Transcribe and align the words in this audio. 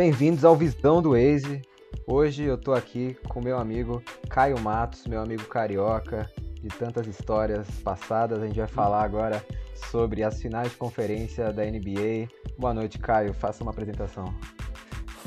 bem-vindos 0.00 0.46
ao 0.46 0.56
Visão 0.56 1.02
do 1.02 1.10
Waze. 1.10 1.60
Hoje 2.06 2.44
eu 2.44 2.56
tô 2.56 2.72
aqui 2.72 3.14
com 3.28 3.38
meu 3.38 3.58
amigo 3.58 4.02
Caio 4.30 4.58
Matos, 4.58 5.06
meu 5.06 5.20
amigo 5.20 5.44
carioca, 5.44 6.26
de 6.58 6.68
tantas 6.68 7.06
histórias 7.06 7.68
passadas. 7.84 8.42
A 8.42 8.46
gente 8.46 8.56
vai 8.56 8.66
falar 8.66 9.02
agora 9.02 9.44
sobre 9.90 10.22
as 10.22 10.40
finais 10.40 10.70
de 10.70 10.78
conferência 10.78 11.52
da 11.52 11.66
NBA. 11.66 12.30
Boa 12.56 12.72
noite, 12.72 12.98
Caio. 12.98 13.34
Faça 13.34 13.62
uma 13.62 13.72
apresentação. 13.72 14.34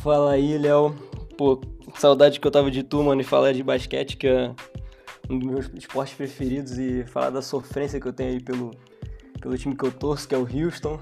Fala 0.02 0.32
aí, 0.32 0.58
Léo. 0.58 0.96
Pô, 1.38 1.62
saudade 1.96 2.40
que 2.40 2.48
eu 2.48 2.52
tava 2.52 2.72
de 2.72 2.82
tu, 2.82 3.04
mano, 3.04 3.22
e 3.22 3.24
falar 3.24 3.54
de 3.54 3.62
basquete, 3.62 4.18
que 4.18 4.26
é 4.28 4.56
um 5.30 5.38
dos 5.38 5.48
meus 5.52 5.72
esportes 5.76 6.16
preferidos, 6.16 6.80
e 6.80 7.06
falar 7.06 7.30
da 7.30 7.44
sofrência 7.44 8.02
que 8.02 8.08
eu 8.08 8.14
tenho 8.14 8.32
aí 8.32 8.42
pelo, 8.42 8.72
pelo 9.40 9.56
time 9.56 9.76
que 9.76 9.86
eu 9.86 9.92
torço, 9.92 10.28
que 10.28 10.34
é 10.34 10.38
o 10.40 10.48
Houston, 10.52 11.00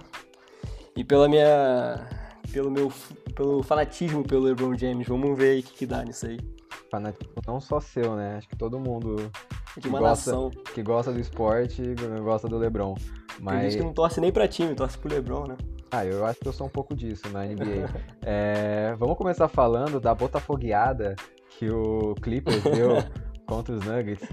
e 0.93 1.05
pela 1.05 1.29
minha. 1.29 2.20
Pelo 2.51 2.69
meu 2.69 2.91
pelo 3.35 3.63
fanatismo 3.63 4.23
pelo 4.23 4.43
LeBron 4.43 4.77
James. 4.77 5.07
Vamos 5.07 5.37
ver 5.37 5.51
aí 5.51 5.59
o 5.59 5.63
que, 5.63 5.73
que 5.73 5.85
dá 5.85 6.03
nisso 6.03 6.27
aí. 6.27 6.39
Fanatismo 6.89 7.33
não 7.47 7.59
só 7.59 7.79
seu, 7.79 8.15
né? 8.15 8.37
Acho 8.37 8.49
que 8.49 8.55
todo 8.55 8.79
mundo 8.79 9.31
de 9.77 9.87
uma 9.87 9.99
gosta, 9.99 10.31
que 10.73 10.83
gosta 10.83 11.11
do 11.11 11.19
esporte 11.19 11.81
gosta 12.21 12.47
do 12.47 12.57
LeBron. 12.57 12.95
Mas... 13.39 13.61
Tem 13.61 13.71
gente 13.71 13.79
que 13.79 13.85
não 13.85 13.93
torce 13.93 14.19
nem 14.19 14.31
pra 14.31 14.47
time, 14.47 14.75
torce 14.75 14.97
pro 14.97 15.13
LeBron, 15.13 15.47
né? 15.47 15.57
Ah, 15.89 16.05
eu 16.05 16.25
acho 16.25 16.39
que 16.39 16.47
eu 16.47 16.53
sou 16.53 16.67
um 16.67 16.69
pouco 16.69 16.95
disso 16.95 17.27
na 17.29 17.45
NBA. 17.45 17.89
é, 18.23 18.95
vamos 18.97 19.17
começar 19.17 19.47
falando 19.47 19.99
da 19.99 20.13
botafogueada 20.13 21.15
que 21.57 21.69
o 21.69 22.15
Clippers 22.21 22.63
deu 22.63 22.95
contra 23.45 23.75
os 23.75 23.85
Nuggets. 23.85 24.27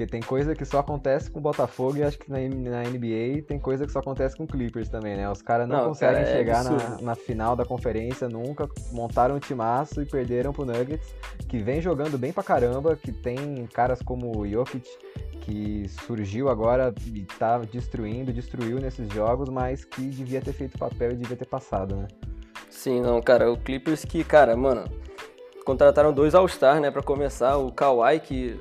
Porque 0.00 0.12
tem 0.12 0.22
coisa 0.22 0.54
que 0.54 0.64
só 0.64 0.78
acontece 0.78 1.30
com 1.30 1.40
o 1.40 1.42
Botafogo 1.42 1.98
e 1.98 2.02
acho 2.02 2.18
que 2.18 2.30
na, 2.30 2.38
na 2.38 2.88
NBA 2.88 3.42
tem 3.46 3.58
coisa 3.58 3.84
que 3.84 3.92
só 3.92 3.98
acontece 3.98 4.34
com 4.34 4.44
o 4.44 4.46
Clippers 4.46 4.88
também, 4.88 5.14
né? 5.14 5.30
Os 5.30 5.42
caras 5.42 5.68
não, 5.68 5.76
não, 5.76 5.88
conseguem 5.88 6.24
cara, 6.24 6.26
é 6.26 6.38
chegar 6.38 6.64
na, 6.64 7.02
na, 7.02 7.14
final 7.14 7.54
da 7.54 7.66
conferência 7.66 8.26
nunca, 8.26 8.66
montaram 8.92 9.34
um 9.36 9.38
timaço 9.38 10.00
e 10.00 10.06
perderam 10.06 10.54
pro 10.54 10.64
Nuggets, 10.64 11.14
que 11.46 11.58
vem 11.58 11.82
jogando 11.82 12.16
bem 12.16 12.32
pra 12.32 12.42
caramba, 12.42 12.96
que 12.96 13.12
tem 13.12 13.66
caras 13.74 14.00
como 14.00 14.38
o 14.38 14.48
Jokic, 14.48 14.88
que 15.42 15.86
surgiu 16.06 16.48
agora 16.48 16.94
e 17.06 17.26
tá 17.38 17.58
destruindo, 17.58 18.32
destruiu 18.32 18.80
nesses 18.80 19.06
jogos, 19.12 19.50
mas 19.50 19.84
que 19.84 20.00
devia 20.00 20.40
ter 20.40 20.54
feito 20.54 20.78
papel 20.78 21.12
e 21.12 21.16
devia 21.16 21.36
ter 21.36 21.46
passado, 21.46 21.94
né? 21.94 22.08
Sim, 22.70 23.02
não, 23.02 23.20
cara, 23.20 23.52
o 23.52 23.58
Clippers 23.58 24.02
que, 24.02 24.24
cara, 24.24 24.56
mano, 24.56 24.84
contrataram 25.66 26.10
dois 26.10 26.34
All-Star, 26.34 26.80
né, 26.80 26.90
para 26.90 27.02
começar. 27.02 27.58
O 27.58 27.70
Kawhi, 27.70 28.18
que 28.20 28.58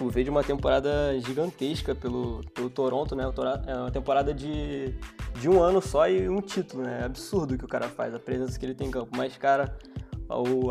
tipo, 0.00 0.08
veio 0.08 0.24
de 0.24 0.30
uma 0.30 0.42
temporada 0.42 1.18
gigantesca 1.20 1.94
pelo, 1.94 2.40
pelo 2.54 2.70
Toronto, 2.70 3.14
né? 3.14 3.24
É 3.66 3.74
uma 3.74 3.90
temporada 3.90 4.32
de, 4.32 4.94
de 5.38 5.48
um 5.48 5.62
ano 5.62 5.82
só 5.82 6.08
e 6.08 6.28
um 6.28 6.40
título, 6.40 6.82
né? 6.82 7.00
É 7.02 7.04
absurdo 7.04 7.54
o 7.54 7.58
que 7.58 7.64
o 7.64 7.68
cara 7.68 7.88
faz, 7.88 8.14
a 8.14 8.18
presença 8.18 8.58
que 8.58 8.64
ele 8.64 8.74
tem 8.74 8.88
em 8.88 8.90
campo. 8.90 9.10
Mas, 9.16 9.36
cara, 9.36 9.76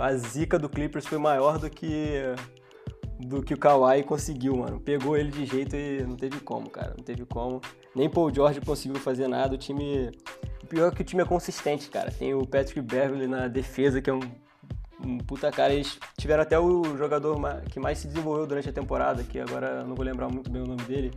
a 0.02 0.14
zica 0.16 0.58
do 0.58 0.68
Clippers 0.68 1.06
foi 1.06 1.20
maior 1.20 1.60
do 1.60 1.70
que 1.70 2.24
do 3.20 3.44
que 3.44 3.54
o 3.54 3.58
Kawhi 3.58 4.04
conseguiu, 4.04 4.56
mano. 4.56 4.80
Pegou 4.80 5.18
ele 5.18 5.30
de 5.30 5.46
jeito 5.46 5.76
e 5.76 6.02
não 6.04 6.16
teve 6.16 6.40
como, 6.40 6.70
cara. 6.70 6.96
Não 6.98 7.04
teve 7.04 7.26
como. 7.26 7.62
Nem 7.94 8.10
Paul 8.10 8.34
George 8.34 8.62
conseguiu 8.62 9.00
fazer 9.00 9.28
nada. 9.28 9.56
O 9.56 9.58
time. 9.58 10.10
O 10.64 10.68
pior 10.68 10.88
é 10.88 10.96
que 10.96 11.02
o 11.02 11.06
time 11.06 11.22
é 11.22 11.26
consistente, 11.26 11.90
cara. 11.90 12.12
Tem 12.12 12.34
o 12.34 12.46
Patrick 12.46 12.80
Beverly 12.82 13.28
na 13.28 13.48
defesa, 13.48 14.02
que 14.02 14.10
é 14.10 14.14
um 14.14 14.22
um 15.06 15.18
puta 15.18 15.52
cara. 15.52 15.74
Eles 15.74 15.98
tiveram 16.18 16.44
até 16.44 16.60
o 16.60 16.98
jogador 16.98 17.40
que 17.70 17.80
mais 17.80 17.98
se 17.98 18.08
desenvolveu 18.08 18.46
durante 18.46 18.70
a 18.70 18.74
temporada, 18.74 19.24
que 19.24 19.40
agora 19.40 19.84
não 19.84 19.96
vou 19.96 20.06
lembrar 20.06 20.30
muito 20.30 20.50
bem 20.50 20.62
o 20.62 20.68
nome 20.68 20.84
dele. 20.84 21.12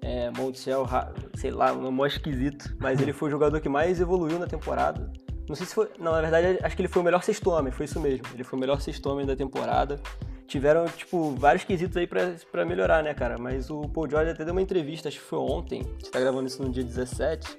É, 0.00 0.30
Montiel, 0.30 0.86
sei 1.34 1.50
lá, 1.50 1.72
um 1.72 1.80
nome 1.80 2.06
esquisito. 2.06 2.76
Mas 2.78 3.00
ele 3.00 3.12
foi 3.12 3.28
o 3.28 3.30
jogador 3.30 3.60
que 3.60 3.68
mais 3.68 4.00
evoluiu 4.00 4.38
na 4.38 4.46
temporada. 4.46 5.10
Não 5.48 5.54
sei 5.54 5.66
se 5.66 5.74
foi. 5.74 5.88
Não, 5.98 6.12
na 6.12 6.20
verdade, 6.20 6.58
acho 6.62 6.76
que 6.76 6.82
ele 6.82 6.88
foi 6.88 7.02
o 7.02 7.04
melhor 7.04 7.22
sexto 7.22 7.50
homem, 7.50 7.72
foi 7.72 7.84
isso 7.84 8.00
mesmo. 8.00 8.26
Ele 8.32 8.44
foi 8.44 8.58
o 8.58 8.60
melhor 8.60 8.80
sexto 8.80 9.06
homem 9.06 9.26
da 9.26 9.36
temporada. 9.36 10.00
Tiveram, 10.46 10.86
tipo, 10.86 11.30
vários 11.32 11.64
quesitos 11.64 11.96
aí 11.96 12.06
pra, 12.06 12.64
melhorar, 12.64 13.02
né, 13.02 13.14
cara? 13.14 13.38
Mas 13.38 13.70
o 13.70 13.82
Paul 13.82 14.08
George 14.08 14.30
até 14.30 14.44
deu 14.44 14.52
uma 14.52 14.62
entrevista, 14.62 15.08
acho 15.08 15.18
que 15.18 15.24
foi 15.24 15.38
ontem. 15.38 15.80
A 15.80 15.84
gente 15.84 16.10
tá 16.10 16.20
gravando 16.20 16.46
isso 16.46 16.62
no 16.62 16.70
dia 16.70 16.84
17. 16.84 17.58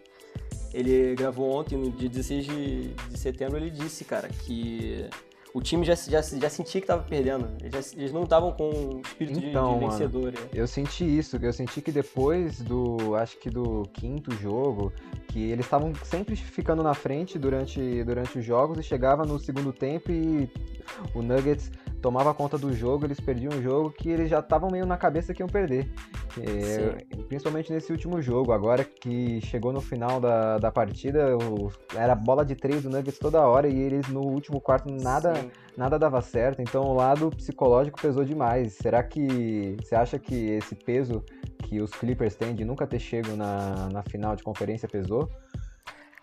Ele 0.74 1.16
gravou 1.16 1.52
ontem, 1.52 1.78
no 1.78 1.90
dia 1.92 2.10
16 2.10 2.46
de, 2.46 2.88
de 2.90 3.18
setembro, 3.18 3.58
ele 3.58 3.70
disse, 3.70 4.04
cara, 4.04 4.28
que 4.28 5.10
o 5.56 5.62
time 5.62 5.86
já, 5.86 5.96
já, 5.96 6.22
já 6.22 6.50
sentia 6.50 6.82
que 6.82 6.88
tava 6.88 7.04
perdendo. 7.04 7.48
Eles, 7.62 7.72
já, 7.72 7.98
eles 7.98 8.12
não 8.12 8.24
estavam 8.24 8.52
com 8.52 9.00
espírito 9.06 9.40
então, 9.40 9.76
de, 9.76 9.80
de 9.80 9.86
vencedor. 9.86 10.34
Mano, 10.34 10.50
eu 10.54 10.68
senti 10.68 11.06
isso, 11.06 11.38
eu 11.42 11.54
senti 11.54 11.82
que 11.82 11.94
depois 11.94 12.60
do, 12.60 13.16
acho 13.16 13.40
que 13.40 13.50
do 13.50 13.84
quinto 13.94 14.32
jogo, 14.36 14.92
que 15.30 15.50
eles 15.52 15.66
estavam 15.66 15.94
sempre 16.04 16.36
ficando 16.36 16.84
na 16.84 16.94
frente 16.94 17.40
durante, 17.40 18.04
durante 18.04 18.38
os 18.38 18.44
jogos 18.44 18.80
e 18.80 18.84
chegava 18.84 19.24
no 19.24 19.40
segundo 19.40 19.72
tempo 19.72 20.12
e 20.12 20.50
o 21.14 21.22
Nuggets 21.22 21.72
tomava 22.06 22.36
conta 22.36 22.56
do 22.56 22.72
jogo, 22.72 23.08
eles 23.08 23.20
perdiam 23.20 23.52
o 23.52 23.64
jogo 23.64 23.90
que 23.90 24.12
eles 24.12 24.30
já 24.30 24.38
estavam 24.38 24.70
meio 24.70 24.86
na 24.86 24.96
cabeça 24.96 25.34
que 25.34 25.42
iam 25.42 25.50
perder. 25.50 25.90
É, 26.40 27.04
principalmente 27.28 27.74
nesse 27.74 27.92
último 27.92 28.22
jogo, 28.22 28.52
agora 28.52 28.84
que 28.84 29.42
chegou 29.42 29.74
no 29.74 29.82
final 29.82 30.22
da, 30.22 30.60
da 30.60 30.72
partida, 30.72 31.36
o, 31.36 31.72
era 31.96 32.14
bola 32.14 32.46
de 32.46 32.54
três 32.54 32.84
do 32.84 32.92
Nuggets 32.92 33.18
toda 33.18 33.42
hora 33.42 33.68
e 33.68 33.76
eles 33.76 34.08
no 34.08 34.22
último 34.22 34.62
quarto 34.62 34.88
nada, 34.88 35.34
nada 35.76 35.98
dava 35.98 36.22
certo. 36.22 36.62
Então 36.62 36.84
o 36.84 36.94
lado 36.94 37.32
psicológico 37.32 38.00
pesou 38.00 38.24
demais. 38.24 38.74
Será 38.74 39.02
que 39.02 39.76
você 39.82 39.96
acha 39.96 40.20
que 40.20 40.52
esse 40.52 40.76
peso 40.76 41.24
que 41.64 41.82
os 41.82 41.90
Clippers 41.90 42.36
têm 42.36 42.54
de 42.54 42.64
nunca 42.64 42.86
ter 42.86 43.00
chego 43.00 43.36
na, 43.36 43.90
na 43.92 44.04
final 44.04 44.36
de 44.36 44.44
conferência 44.44 44.88
pesou? 44.88 45.28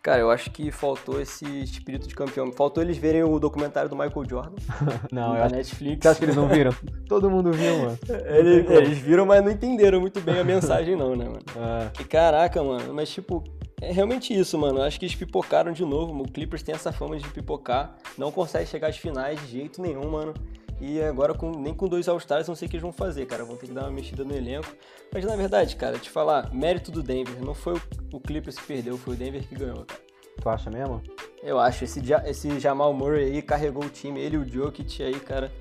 Cara, 0.02 0.20
eu 0.20 0.32
acho 0.32 0.50
que 0.50 0.72
faltou 0.72 1.20
esse 1.20 1.44
espírito 1.62 2.08
de 2.08 2.14
campeão. 2.16 2.50
Faltou 2.50 2.82
eles 2.82 2.96
verem 2.96 3.22
o 3.22 3.38
documentário 3.38 3.88
do 3.88 3.94
Michael 3.94 4.28
Jordan. 4.28 4.56
não, 5.12 5.34
acho, 5.34 5.54
Netflix. 5.54 6.02
Você 6.02 6.08
acha 6.08 6.18
que 6.18 6.24
eles 6.24 6.34
não 6.34 6.48
viram? 6.48 6.74
Todo 7.06 7.30
mundo 7.30 7.52
viu, 7.52 7.78
mano. 7.78 7.98
Eles, 8.26 8.68
eles, 8.68 8.98
viram, 8.98 9.24
mas 9.24 9.44
não 9.44 9.52
entenderam 9.52 10.00
muito 10.00 10.20
bem 10.20 10.40
a 10.40 10.44
mensagem, 10.44 10.96
não, 10.96 11.14
né, 11.14 11.26
mano? 11.26 11.42
Ah. 11.56 11.88
Que 11.94 12.02
caraca, 12.02 12.60
mano. 12.64 12.92
Mas, 12.92 13.10
tipo, 13.10 13.44
é 13.80 13.92
realmente 13.92 14.36
isso, 14.36 14.58
mano. 14.58 14.80
Eu 14.80 14.82
acho 14.82 14.98
que 14.98 15.06
eles 15.06 15.14
pipocaram 15.14 15.70
de 15.70 15.84
novo. 15.84 16.20
O 16.20 16.28
Clippers 16.28 16.64
tem 16.64 16.74
essa 16.74 16.90
fama 16.90 17.16
de 17.16 17.28
pipocar. 17.28 17.94
Não 18.18 18.32
consegue 18.32 18.68
chegar 18.68 18.88
às 18.88 18.96
finais 18.96 19.40
de 19.42 19.52
jeito 19.52 19.80
nenhum, 19.80 20.10
mano. 20.10 20.34
E 20.80 21.00
agora, 21.00 21.32
com, 21.32 21.52
nem 21.52 21.72
com 21.72 21.86
dois 21.86 22.08
All-Stars, 22.08 22.48
não 22.48 22.56
sei 22.56 22.66
o 22.66 22.68
que 22.68 22.74
eles 22.74 22.82
vão 22.82 22.92
fazer, 22.92 23.24
cara. 23.26 23.44
Vão 23.44 23.54
ter 23.54 23.66
que 23.68 23.72
dar 23.72 23.82
uma 23.82 23.92
mexida 23.92 24.24
no 24.24 24.34
elenco. 24.34 24.74
Mas 25.14 25.24
na 25.24 25.36
verdade, 25.36 25.76
cara, 25.76 25.96
te 25.96 26.10
falar, 26.10 26.52
mérito 26.52 26.90
do 26.90 27.04
Denver. 27.04 27.40
Não 27.40 27.54
foi 27.54 27.80
o 28.12 28.20
Clippers 28.20 28.56
que 28.58 28.66
perdeu, 28.66 28.96
foi 28.98 29.14
o 29.14 29.16
Denver 29.16 29.46
que 29.46 29.54
ganhou, 29.54 29.84
cara. 29.84 30.00
Tu 30.40 30.48
acha 30.48 30.70
mesmo? 30.70 31.02
Eu 31.42 31.58
acho. 31.58 31.84
Esse, 31.84 32.00
esse 32.26 32.60
Jamal 32.60 32.92
Murray 32.92 33.24
aí 33.24 33.42
carregou 33.42 33.84
o 33.84 33.88
time. 33.88 34.20
Ele 34.20 34.36
e 34.36 34.38
o 34.38 34.44
Jokic 34.44 35.02
aí, 35.02 35.18
cara. 35.20 35.52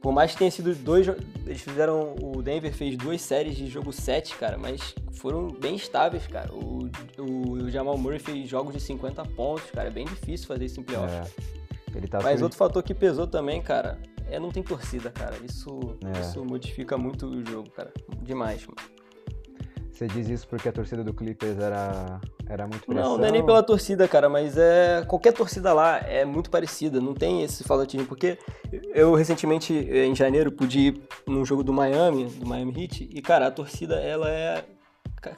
Por 0.00 0.12
mais 0.12 0.32
que 0.32 0.38
tenha 0.38 0.50
sido 0.50 0.74
dois. 0.74 1.06
Eles 1.46 1.60
fizeram. 1.60 2.14
O 2.22 2.42
Denver 2.42 2.72
fez 2.72 2.96
duas 2.96 3.20
séries 3.20 3.56
de 3.56 3.66
jogo 3.66 3.92
7, 3.92 4.36
cara, 4.36 4.56
mas 4.58 4.94
foram 5.12 5.48
bem 5.48 5.76
estáveis, 5.76 6.26
cara. 6.26 6.52
O, 6.52 6.90
o, 7.18 7.52
o 7.52 7.70
Jamal 7.70 7.96
Murray 7.96 8.18
fez 8.18 8.48
jogos 8.48 8.74
de 8.74 8.80
50 8.80 9.24
pontos, 9.26 9.70
cara. 9.70 9.88
É 9.88 9.90
bem 9.90 10.06
difícil 10.06 10.46
fazer 10.46 10.66
isso 10.66 10.80
em 10.80 10.82
playoff. 10.82 11.12
É. 11.12 11.54
Ele 11.96 12.08
tá 12.08 12.20
Mas 12.22 12.42
outro 12.42 12.58
fator 12.58 12.82
que 12.82 12.92
pesou 12.92 13.26
também, 13.26 13.62
cara, 13.62 13.98
é 14.28 14.38
não 14.38 14.50
tem 14.50 14.62
torcida, 14.62 15.10
cara. 15.10 15.36
Isso, 15.44 15.96
é. 16.04 16.20
isso 16.20 16.44
modifica 16.44 16.98
muito 16.98 17.26
o 17.26 17.44
jogo, 17.44 17.70
cara. 17.70 17.92
Demais, 18.22 18.66
mano. 18.66 18.93
Você 19.94 20.08
diz 20.08 20.28
isso 20.28 20.48
porque 20.48 20.68
a 20.68 20.72
torcida 20.72 21.04
do 21.04 21.14
Clippers 21.14 21.56
era, 21.56 22.20
era 22.48 22.66
muito 22.66 22.84
pressão? 22.84 23.12
Não, 23.12 23.18
não 23.18 23.26
é 23.26 23.30
nem 23.30 23.46
pela 23.46 23.62
torcida, 23.62 24.08
cara, 24.08 24.28
mas 24.28 24.58
é 24.58 25.04
qualquer 25.06 25.32
torcida 25.32 25.72
lá 25.72 25.98
é 25.98 26.24
muito 26.24 26.50
parecida, 26.50 27.00
não 27.00 27.14
tem 27.14 27.44
esse 27.44 27.62
fanatismo, 27.62 28.04
porque 28.04 28.36
eu 28.92 29.14
recentemente, 29.14 29.72
em 29.72 30.12
janeiro, 30.12 30.50
pude 30.50 30.80
ir 30.80 31.02
num 31.24 31.44
jogo 31.44 31.62
do 31.62 31.72
Miami, 31.72 32.24
do 32.24 32.44
Miami 32.44 32.82
Heat, 32.82 33.08
e, 33.08 33.22
cara, 33.22 33.46
a 33.46 33.50
torcida, 33.52 33.94
ela 33.94 34.28
é 34.28 34.64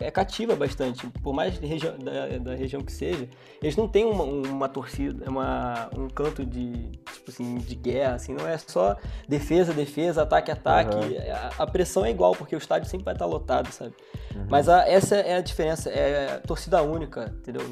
é 0.00 0.10
cativa 0.10 0.56
bastante, 0.56 1.06
por 1.22 1.32
mais 1.32 1.59
região, 1.59 1.97
da, 1.99 2.38
da, 2.38 2.55
região 2.55 2.82
que 2.82 2.93
seja, 2.93 3.29
eles 3.62 3.76
não 3.76 3.87
têm 3.87 4.05
uma, 4.05 4.25
uma 4.25 4.69
torcida, 4.69 5.29
uma, 5.31 5.88
um 5.96 6.08
canto 6.08 6.44
de, 6.44 6.91
tipo 7.12 7.31
assim, 7.31 7.56
de 7.56 7.75
guerra, 7.75 8.14
assim, 8.14 8.35
não 8.35 8.46
é 8.49 8.58
só 8.58 8.96
defesa, 9.29 9.73
defesa, 9.73 10.23
ataque, 10.23 10.50
ataque, 10.50 10.96
uhum. 10.96 11.32
a, 11.32 11.62
a, 11.62 11.67
pressão 11.67 12.05
é 12.05 12.11
igual, 12.11 12.35
porque 12.35 12.55
o 12.55 12.58
estádio 12.58 12.88
sempre 12.88 13.05
vai 13.05 13.14
estar 13.14 13.26
lotado, 13.26 13.70
sabe? 13.70 13.94
Uhum. 14.35 14.46
Mas 14.49 14.69
a, 14.69 14.88
essa 14.88 15.17
é 15.17 15.37
a 15.37 15.41
diferença, 15.41 15.91
é 15.91 16.38
torcida 16.38 16.82
única, 16.82 17.32
entendeu? 17.38 17.62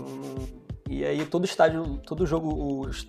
E 0.88 1.04
aí 1.04 1.24
todo 1.24 1.44
estádio, 1.44 1.98
todo 2.06 2.26
jogo, 2.26 2.50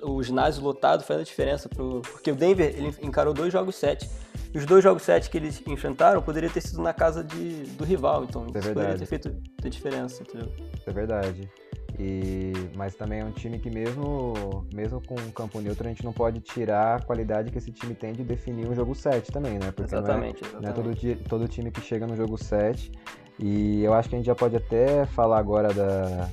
o, 0.01 0.13
o 0.15 0.23
ginásio 0.23 0.63
lotado 0.63 1.03
faz 1.03 1.19
a 1.19 1.23
diferença. 1.23 1.67
Pro, 1.67 2.01
porque 2.01 2.31
o 2.31 2.35
Denver 2.35 2.73
ele 2.73 2.95
encarou 3.01 3.33
dois 3.33 3.51
jogos 3.51 3.75
sete. 3.75 4.09
Os 4.55 4.65
dois 4.65 4.83
jogos 4.83 5.03
sete 5.03 5.29
que 5.29 5.37
eles 5.37 5.61
enfrentaram 5.67 6.21
poderia 6.21 6.49
ter 6.49 6.61
sido 6.61 6.81
na 6.81 6.93
casa 6.93 7.23
de, 7.23 7.63
do 7.71 7.83
rival. 7.83 8.23
Então 8.23 8.45
é 8.45 8.59
isso 8.59 8.73
poderia 8.73 8.97
ter 8.97 9.05
feito 9.05 9.35
a 9.63 9.69
diferença, 9.69 10.23
entendeu? 10.23 10.51
É 10.85 10.91
verdade. 10.91 11.49
E, 11.97 12.51
mas 12.75 12.95
também 12.95 13.21
é 13.21 13.25
um 13.25 13.31
time 13.31 13.57
que 13.57 13.69
mesmo, 13.69 14.65
mesmo 14.73 15.01
com 15.05 15.15
um 15.15 15.31
campo 15.31 15.59
neutro, 15.61 15.85
a 15.85 15.89
gente 15.89 16.03
não 16.03 16.11
pode 16.11 16.41
tirar 16.41 16.97
a 16.97 17.01
qualidade 17.01 17.51
que 17.51 17.57
esse 17.57 17.71
time 17.71 17.93
tem 17.93 18.11
de 18.13 18.23
definir 18.23 18.67
um 18.67 18.75
jogo 18.75 18.93
7 18.93 19.31
também, 19.31 19.53
né? 19.53 19.71
Porque 19.71 19.95
exatamente, 19.95 20.41
não 20.41 20.47
é, 20.47 20.51
exatamente. 20.51 20.61
Não 20.61 20.69
é 20.69 21.15
todo, 21.15 21.27
todo 21.29 21.47
time 21.47 21.71
que 21.71 21.81
chega 21.81 22.05
no 22.05 22.15
jogo 22.15 22.37
7. 22.37 22.91
E 23.39 23.83
eu 23.83 23.93
acho 23.93 24.09
que 24.09 24.15
a 24.15 24.17
gente 24.17 24.27
já 24.27 24.35
pode 24.35 24.55
até 24.55 25.05
falar 25.05 25.39
agora 25.39 25.73
da, 25.73 26.29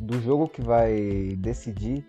do 0.00 0.20
jogo 0.20 0.48
que 0.48 0.60
vai 0.60 1.36
decidir 1.38 2.04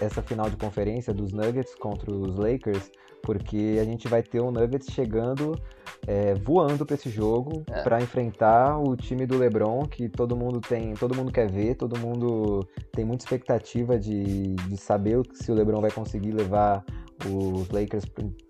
essa 0.00 0.22
final 0.22 0.48
de 0.48 0.56
conferência 0.56 1.12
dos 1.12 1.32
Nuggets 1.32 1.74
contra 1.74 2.10
os 2.12 2.36
Lakers, 2.36 2.90
porque 3.22 3.78
a 3.80 3.84
gente 3.84 4.08
vai 4.08 4.22
ter 4.22 4.40
o 4.40 4.50
Nuggets 4.50 4.92
chegando 4.92 5.58
é, 6.06 6.34
voando 6.34 6.84
para 6.84 6.94
esse 6.94 7.08
jogo 7.08 7.62
é. 7.70 7.82
para 7.82 8.00
enfrentar 8.00 8.78
o 8.78 8.96
time 8.96 9.26
do 9.26 9.38
LeBron 9.38 9.86
que 9.86 10.08
todo 10.08 10.36
mundo 10.36 10.60
tem, 10.60 10.94
todo 10.94 11.14
mundo 11.14 11.30
quer 11.30 11.50
ver, 11.50 11.76
todo 11.76 11.98
mundo 11.98 12.66
tem 12.92 13.04
muita 13.04 13.24
expectativa 13.24 13.98
de, 13.98 14.54
de 14.54 14.76
saber 14.76 15.20
se 15.32 15.50
o 15.50 15.54
LeBron 15.54 15.80
vai 15.80 15.90
conseguir 15.90 16.32
levar 16.32 16.84
os 17.26 17.68
Lakers 17.68 18.04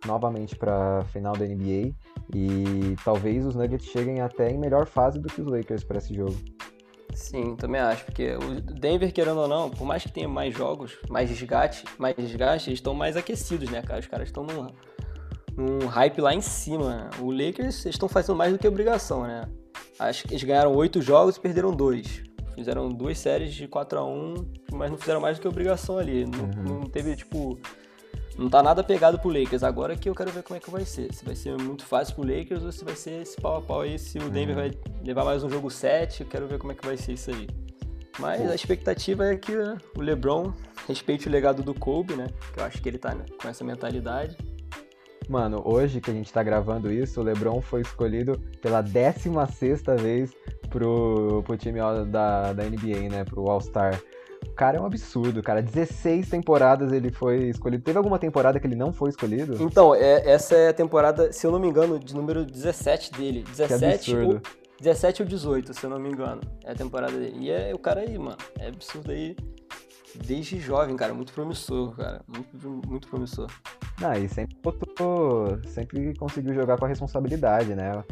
novamente 0.06 0.56
para 0.56 1.00
a 1.00 1.04
final 1.04 1.34
da 1.34 1.44
NBA 1.44 1.92
e 2.34 2.96
talvez 3.04 3.44
os 3.44 3.54
Nuggets 3.54 3.86
cheguem 3.86 4.20
até 4.20 4.50
em 4.50 4.58
melhor 4.58 4.86
fase 4.86 5.20
do 5.20 5.28
que 5.28 5.42
os 5.42 5.46
Lakers 5.46 5.84
para 5.84 5.98
esse 5.98 6.14
jogo. 6.14 6.34
Sim, 7.14 7.56
também 7.56 7.80
acho, 7.80 8.04
porque 8.04 8.34
o 8.34 8.60
Denver, 8.60 9.12
querendo 9.12 9.40
ou 9.40 9.48
não, 9.48 9.70
por 9.70 9.84
mais 9.86 10.02
que 10.02 10.10
tenha 10.10 10.28
mais 10.28 10.54
jogos, 10.54 10.96
mais 11.08 11.28
desgaste, 11.28 11.84
mais 11.98 12.16
desgaste, 12.16 12.70
eles 12.70 12.78
estão 12.78 12.94
mais 12.94 13.16
aquecidos, 13.16 13.70
né, 13.70 13.82
cara? 13.82 14.00
Os 14.00 14.06
caras 14.06 14.28
estão 14.28 14.44
num, 14.44 14.68
num 15.56 15.86
hype 15.86 16.20
lá 16.20 16.34
em 16.34 16.40
cima. 16.40 17.10
O 17.20 17.30
Lakers, 17.30 17.84
eles 17.84 17.94
estão 17.94 18.08
fazendo 18.08 18.36
mais 18.36 18.52
do 18.52 18.58
que 18.58 18.66
obrigação, 18.66 19.24
né? 19.24 19.44
Acho 19.98 20.24
que 20.24 20.32
eles 20.32 20.42
ganharam 20.42 20.74
oito 20.74 21.00
jogos 21.00 21.36
e 21.36 21.40
perderam 21.40 21.72
dois. 21.72 22.22
Fizeram 22.54 22.88
duas 22.88 23.18
séries 23.18 23.54
de 23.54 23.66
4 23.66 23.98
a 23.98 24.04
1 24.04 24.34
mas 24.72 24.90
não 24.90 24.98
fizeram 24.98 25.20
mais 25.20 25.38
do 25.38 25.42
que 25.42 25.48
obrigação 25.48 25.98
ali. 25.98 26.26
Não, 26.26 26.44
uhum. 26.44 26.80
não 26.80 26.88
teve, 26.88 27.14
tipo, 27.16 27.58
não 28.38 28.48
tá 28.48 28.62
nada 28.62 28.82
pegado 28.82 29.18
pro 29.18 29.28
Lakers. 29.28 29.62
Agora 29.62 29.96
que 29.96 30.08
eu 30.08 30.14
quero 30.14 30.30
ver 30.30 30.42
como 30.42 30.56
é 30.56 30.60
que 30.60 30.70
vai 30.70 30.84
ser. 30.84 31.12
Se 31.12 31.24
vai 31.24 31.34
ser 31.34 31.56
muito 31.58 31.84
fácil 31.84 32.14
pro 32.14 32.26
Lakers 32.26 32.62
ou 32.62 32.72
se 32.72 32.84
vai 32.84 32.96
ser 32.96 33.22
esse 33.22 33.40
pau 33.40 33.58
a 33.58 33.62
pau 33.62 33.80
aí, 33.82 33.98
se 33.98 34.18
o 34.18 34.30
Denver 34.30 34.56
uhum. 34.56 34.62
vai 34.62 34.70
levar 35.04 35.24
mais 35.24 35.44
um 35.44 35.50
jogo 35.50 35.70
7, 35.70 36.22
eu 36.22 36.26
quero 36.26 36.46
ver 36.46 36.58
como 36.58 36.72
é 36.72 36.74
que 36.74 36.86
vai 36.86 36.96
ser 36.96 37.12
isso 37.12 37.30
aí. 37.30 37.46
Mas 38.18 38.50
a 38.50 38.54
expectativa 38.54 39.26
é 39.26 39.36
que 39.36 39.52
o 39.96 40.00
LeBron 40.00 40.52
respeite 40.86 41.28
o 41.28 41.30
legado 41.30 41.62
do 41.62 41.74
Kobe, 41.74 42.14
né? 42.14 42.26
Que 42.52 42.60
eu 42.60 42.64
acho 42.64 42.82
que 42.82 42.88
ele 42.88 42.98
tá 42.98 43.14
né, 43.14 43.24
com 43.40 43.48
essa 43.48 43.64
mentalidade. 43.64 44.36
Mano, 45.28 45.62
hoje 45.64 46.00
que 46.00 46.10
a 46.10 46.14
gente 46.14 46.32
tá 46.32 46.42
gravando 46.42 46.92
isso, 46.92 47.20
o 47.20 47.22
LeBron 47.22 47.60
foi 47.62 47.80
escolhido 47.80 48.38
pela 48.60 48.82
16 48.82 49.82
vez 50.00 50.32
pro, 50.68 51.42
pro 51.44 51.56
time 51.56 51.78
da, 52.08 52.52
da 52.52 52.64
NBA, 52.64 53.08
né? 53.10 53.24
Pro 53.24 53.48
All-Star. 53.48 53.98
O 54.46 54.54
cara 54.54 54.78
é 54.78 54.80
um 54.80 54.86
absurdo, 54.86 55.42
cara. 55.42 55.62
16 55.62 56.28
temporadas 56.28 56.92
ele 56.92 57.10
foi 57.10 57.48
escolhido. 57.48 57.82
Teve 57.82 57.98
alguma 57.98 58.18
temporada 58.18 58.58
que 58.58 58.66
ele 58.66 58.76
não 58.76 58.92
foi 58.92 59.10
escolhido? 59.10 59.62
Então, 59.62 59.94
é, 59.94 60.30
essa 60.30 60.54
é 60.54 60.68
a 60.68 60.74
temporada, 60.74 61.32
se 61.32 61.46
eu 61.46 61.50
não 61.50 61.58
me 61.58 61.68
engano, 61.68 61.98
de 61.98 62.14
número 62.14 62.44
17 62.44 63.12
dele. 63.12 63.44
17 63.48 64.16
ou, 64.16 64.40
17 64.80 65.22
ou 65.22 65.28
18, 65.28 65.74
se 65.74 65.84
eu 65.84 65.90
não 65.90 65.98
me 65.98 66.10
engano. 66.10 66.40
É 66.64 66.72
a 66.72 66.74
temporada 66.74 67.12
dele. 67.12 67.36
E 67.38 67.50
é 67.50 67.72
o 67.74 67.78
cara 67.78 68.00
aí, 68.00 68.18
mano. 68.18 68.36
É 68.58 68.68
absurdo 68.68 69.12
aí. 69.12 69.36
Desde 70.14 70.58
jovem, 70.58 70.96
cara. 70.96 71.14
Muito 71.14 71.32
promissor, 71.32 71.96
cara. 71.96 72.22
Muito, 72.26 72.88
muito 72.88 73.08
promissor. 73.08 73.48
Ah, 74.02 74.18
e 74.18 74.28
sempre 74.28 74.56
botou, 74.62 75.58
sempre 75.68 76.14
conseguiu 76.16 76.52
jogar 76.54 76.76
com 76.76 76.84
a 76.84 76.88
responsabilidade, 76.88 77.74
né? 77.74 78.02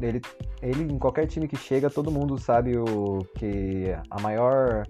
Ele, 0.00 0.20
ele, 0.62 0.92
em 0.92 0.98
qualquer 0.98 1.26
time 1.26 1.48
que 1.48 1.56
chega, 1.56 1.90
todo 1.90 2.10
mundo 2.10 2.38
sabe 2.38 2.78
o 2.78 3.18
que 3.36 3.86
a 4.08 4.20
maior 4.20 4.84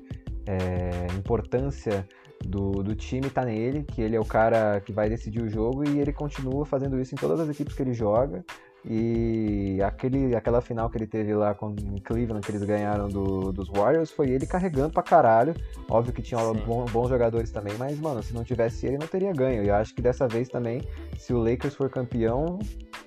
é, 0.46 1.06
importância 1.16 2.06
do, 2.44 2.82
do 2.82 2.94
time 2.94 3.30
tá 3.30 3.44
nele, 3.44 3.84
que 3.84 4.02
ele 4.02 4.16
é 4.16 4.20
o 4.20 4.24
cara 4.24 4.80
que 4.80 4.92
vai 4.92 5.08
decidir 5.08 5.42
o 5.42 5.48
jogo 5.48 5.88
e 5.88 5.98
ele 5.98 6.12
continua 6.12 6.66
fazendo 6.66 7.00
isso 7.00 7.14
em 7.14 7.18
todas 7.18 7.40
as 7.40 7.48
equipes 7.48 7.74
que 7.74 7.82
ele 7.82 7.94
joga. 7.94 8.44
E 8.86 9.80
aquele, 9.82 10.36
aquela 10.36 10.60
final 10.60 10.90
que 10.90 10.98
ele 10.98 11.06
teve 11.06 11.34
lá 11.34 11.54
com, 11.54 11.70
em 11.70 11.98
Cleveland, 12.00 12.44
que 12.44 12.52
eles 12.52 12.62
ganharam 12.64 13.08
do, 13.08 13.50
dos 13.50 13.68
Warriors, 13.70 14.10
foi 14.10 14.28
ele 14.28 14.46
carregando 14.46 14.92
pra 14.92 15.02
caralho. 15.02 15.54
Óbvio 15.88 16.12
que 16.12 16.20
tinha 16.20 16.38
bons, 16.52 16.90
bons 16.90 17.08
jogadores 17.08 17.50
também, 17.50 17.72
mas, 17.78 17.98
mano, 17.98 18.22
se 18.22 18.34
não 18.34 18.44
tivesse 18.44 18.86
ele, 18.86 18.98
não 18.98 19.06
teria 19.06 19.32
ganho. 19.32 19.64
E 19.64 19.68
eu 19.68 19.74
acho 19.74 19.94
que 19.94 20.02
dessa 20.02 20.28
vez 20.28 20.50
também, 20.50 20.82
se 21.16 21.32
o 21.32 21.38
Lakers 21.38 21.74
for 21.74 21.88
campeão, 21.88 22.58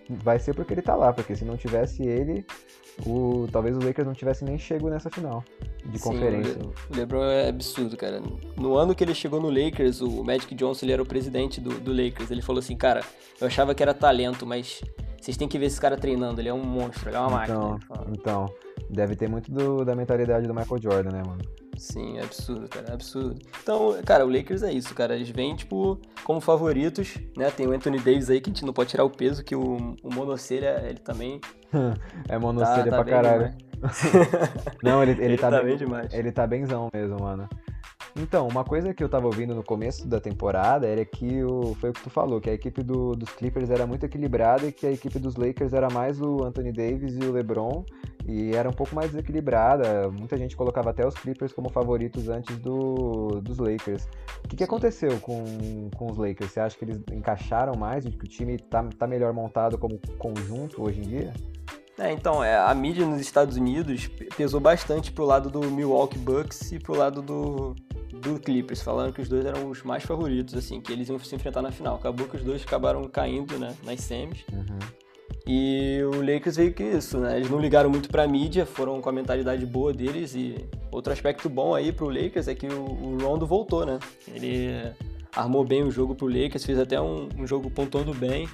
vai 0.10 0.40
ser 0.40 0.54
porque 0.54 0.74
ele 0.74 0.82
tá 0.82 0.96
lá, 0.96 1.14
porque 1.14 1.36
se 1.36 1.46
não 1.46 1.58
tivesse 1.58 2.04
ele, 2.04 2.46
o, 3.06 3.48
talvez 3.52 3.76
o 3.76 3.80
Lakers 3.80 4.08
não 4.08 4.14
tivesse 4.14 4.44
nem 4.44 4.58
chego 4.58 4.90
nessa 4.90 5.10
final 5.10 5.44
de 5.86 6.00
Sim, 6.00 6.10
conferência. 6.10 6.58
O 6.90 6.96
LeBron 6.96 7.24
é 7.24 7.50
absurdo, 7.50 7.96
cara. 7.96 8.22
No 8.56 8.76
ano 8.76 8.96
que 8.96 9.04
ele 9.04 9.14
chegou 9.14 9.40
no 9.40 9.50
Lakers, 9.50 10.02
o 10.02 10.24
Magic 10.24 10.54
Johnson 10.56 10.86
ele 10.86 10.94
era 10.94 11.02
o 11.02 11.06
presidente 11.06 11.62
do, 11.62 11.80
do 11.80 11.92
Lakers. 11.92 12.32
Ele 12.32 12.42
falou 12.42 12.60
assim, 12.60 12.76
cara, 12.76 13.04
eu 13.40 13.48
achava 13.48 13.76
que 13.76 13.84
era 13.84 13.94
talento, 13.94 14.46
mas 14.46 14.82
vocês 15.22 15.38
têm 15.38 15.48
que 15.48 15.60
ver 15.60 15.68
esse 15.68 15.80
cara 15.80 15.98
treinando. 15.98 16.42
Ele 16.42 16.50
é 16.50 16.54
um 16.54 16.64
monstro, 16.64 17.10
ele 17.10 17.18
é 17.18 17.20
uma 17.20 17.44
então, 17.44 17.72
máquina. 17.72 18.06
Então, 18.18 18.46
deve 18.90 19.16
ter 19.16 19.30
muito 19.30 19.52
do, 19.52 19.86
da 19.86 19.96
mentalidade 19.96 20.48
do 20.48 20.54
Michael 20.54 20.82
Jordan, 20.82 21.12
né, 21.12 21.24
mano? 21.26 21.42
Sim, 21.78 22.18
é 22.18 22.24
absurdo, 22.24 22.68
cara, 22.68 22.88
é 22.90 22.94
absurdo. 22.94 23.36
Então, 23.62 23.96
cara, 24.04 24.26
o 24.26 24.30
Lakers 24.30 24.64
é 24.64 24.72
isso, 24.72 24.94
cara. 24.96 25.16
Eles 25.16 25.30
vêm, 25.30 25.56
tipo, 25.56 26.00
como 26.24 26.42
favoritos, 26.42 27.18
né? 27.38 27.52
Tem 27.52 27.68
o 27.68 27.72
Anthony 27.72 28.00
Davis 28.00 28.30
aí 28.30 28.42
que 28.42 28.50
a 28.50 28.54
gente 28.54 28.66
não 28.66 28.74
pode 28.74 28.90
tirar 28.90 29.04
o 29.04 29.10
peso, 29.10 29.44
que 29.44 29.56
o, 29.56 29.96
o 30.04 30.14
monocelha, 30.14 30.82
ele 30.84 31.00
também. 31.00 31.40
é 32.28 32.38
monocelha 32.38 32.86
tá, 32.86 32.98
tá 32.98 33.04
pra 33.04 33.06
caralho. 33.06 33.54
não, 34.82 35.04
ele, 35.04 35.12
ele, 35.12 35.24
ele 35.24 35.38
tá, 35.38 35.52
tá 35.52 35.62
bem, 35.62 35.78
demais. 35.78 36.14
Ele 36.14 36.32
tá 36.32 36.48
benzão 36.48 36.90
mesmo, 36.92 37.20
mano. 37.20 37.48
Então, 38.20 38.48
uma 38.48 38.64
coisa 38.64 38.96
que 38.96 39.04
eu 39.04 39.10
tava 39.10 39.28
ouvindo 39.28 39.54
no 39.54 39.64
começo 39.64 40.08
da 40.08 40.20
temporada 40.20 40.88
era 40.88 41.06
que 41.06 41.44
o, 41.44 41.76
foi 41.76 41.92
o 41.92 41.94
que 41.94 42.02
tu 42.02 42.10
falou, 42.10 42.42
que 42.42 42.50
a 42.50 42.54
equipe 42.54 42.82
do, 42.82 43.16
dos 43.16 43.30
Clippers 43.30 43.70
era 43.70 43.86
muito 43.86 44.06
equilibrada 44.06 44.66
e 44.66 44.72
que 44.72 44.88
a 44.88 44.92
equipe 44.92 45.20
dos 45.20 45.36
Lakers 45.36 45.74
era 45.74 45.88
mais 45.92 46.20
o 46.20 46.44
Anthony 46.44 46.72
Davis 46.72 47.16
e 47.16 47.20
o 47.20 47.32
LeBron 47.32 47.86
e 48.28 48.54
era 48.54 48.70
um 48.70 48.74
pouco 48.74 48.94
mais 48.94 49.10
desequilibrada. 49.12 50.10
Muita 50.10 50.38
gente 50.38 50.56
colocava 50.56 50.90
até 50.90 51.08
os 51.08 51.16
Clippers 51.16 51.54
como 51.54 51.70
favoritos 51.70 52.28
antes 52.28 52.58
do, 52.58 53.40
dos 53.42 53.58
Lakers. 53.58 54.08
O 54.44 54.48
que, 54.50 54.58
que 54.58 54.64
aconteceu 54.64 55.18
com, 55.22 55.90
com 55.96 56.12
os 56.12 56.18
Lakers? 56.18 56.52
Você 56.52 56.60
acha 56.60 56.78
que 56.78 56.84
eles 56.84 57.02
encaixaram 57.12 57.76
mais? 57.76 58.04
Que 58.04 58.26
o 58.26 58.28
time 58.28 58.58
tá, 58.58 58.84
tá 58.98 59.08
melhor 59.08 59.32
montado 59.34 59.78
como 59.78 59.98
conjunto 60.18 60.84
hoje 60.84 61.00
em 61.00 61.04
dia? 61.04 61.34
É, 61.98 62.12
então, 62.12 62.44
é, 62.44 62.56
a 62.56 62.74
mídia 62.76 63.06
nos 63.06 63.20
Estados 63.20 63.58
Unidos 63.58 64.08
pesou 64.36 64.60
bastante 64.60 65.12
pro 65.12 65.26
lado 65.26 65.50
do 65.50 65.62
Milwaukee 65.72 66.20
Bucks 66.20 66.72
e 66.72 66.80
pro 66.80 66.96
lado 66.96 67.24
do, 67.24 67.76
do 68.14 68.40
Clippers, 68.40 68.82
falando 68.82 69.14
que 69.14 69.22
os 69.22 69.28
dois 69.28 69.44
eram 69.44 69.68
os 69.68 69.82
mais 69.82 70.04
favoritos, 70.04 70.54
assim, 70.54 70.80
que 70.80 70.92
eles 70.92 71.10
iam 71.10 71.18
se 71.18 71.34
enfrentar 71.34 71.64
na 71.64 71.72
final. 71.72 71.96
Acabou 71.96 72.28
que 72.28 72.38
os 72.38 72.44
dois 72.44 72.62
acabaram 72.62 73.04
caindo, 73.08 73.58
né, 73.58 73.76
nas 73.84 74.02
semis. 74.02 74.46
Uhum. 74.54 74.78
E 75.46 76.02
o 76.04 76.20
Lakers 76.20 76.58
veio 76.58 76.74
que 76.74 76.84
isso, 76.84 77.18
né? 77.20 77.38
Eles 77.38 77.50
não 77.50 77.60
ligaram 77.60 77.90
muito 77.90 78.10
pra 78.10 78.28
mídia, 78.28 78.66
foram 78.66 79.00
com 79.02 79.10
a 79.10 79.14
mentalidade 79.14 79.66
boa 79.66 79.94
deles. 79.94 80.36
E 80.36 80.56
outro 80.92 81.14
aspecto 81.14 81.48
bom 81.48 81.74
aí 81.74 81.92
pro 81.92 82.10
Lakers 82.10 82.50
é 82.50 82.56
que 82.56 82.68
o, 82.68 82.84
o 82.84 83.18
Rondo 83.22 83.48
voltou, 83.48 83.86
né? 83.86 83.98
Ele 84.28 84.92
armou 85.34 85.64
bem 85.64 85.84
o 85.84 85.92
jogo 85.92 86.16
pro 86.16 86.28
Lakers, 86.28 86.66
fez 86.66 86.78
até 86.78 87.00
um, 87.00 87.30
um 87.38 87.48
jogo 87.48 87.70
pontuando 87.70 88.14
bem. 88.14 88.48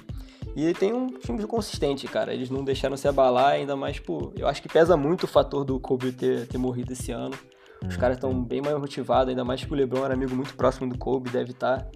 E 0.54 0.62
ele 0.62 0.74
tem 0.74 0.92
um 0.92 1.08
time 1.08 1.44
consistente, 1.46 2.06
cara. 2.06 2.32
Eles 2.32 2.48
não 2.48 2.62
deixaram 2.62 2.96
se 2.96 3.08
abalar, 3.08 3.52
ainda 3.54 3.74
mais, 3.74 3.98
pô. 3.98 4.32
Eu 4.36 4.46
acho 4.46 4.62
que 4.62 4.68
pesa 4.68 4.96
muito 4.96 5.24
o 5.24 5.26
fator 5.26 5.64
do 5.64 5.80
Kobe 5.80 6.12
ter, 6.12 6.46
ter 6.46 6.58
morrido 6.58 6.92
esse 6.92 7.10
ano. 7.10 7.34
Os 7.82 7.96
hum, 7.96 7.98
caras 7.98 8.16
estão 8.16 8.42
bem 8.42 8.62
mais 8.62 8.78
motivados, 8.78 9.30
ainda 9.30 9.44
mais 9.44 9.64
que 9.64 9.72
o 9.72 9.74
LeBron 9.74 10.04
era 10.04 10.14
amigo 10.14 10.34
muito 10.34 10.54
próximo 10.54 10.88
do 10.88 10.96
Kobe, 10.96 11.28
deve 11.28 11.50
estar. 11.50 11.82
Tá, 11.82 11.90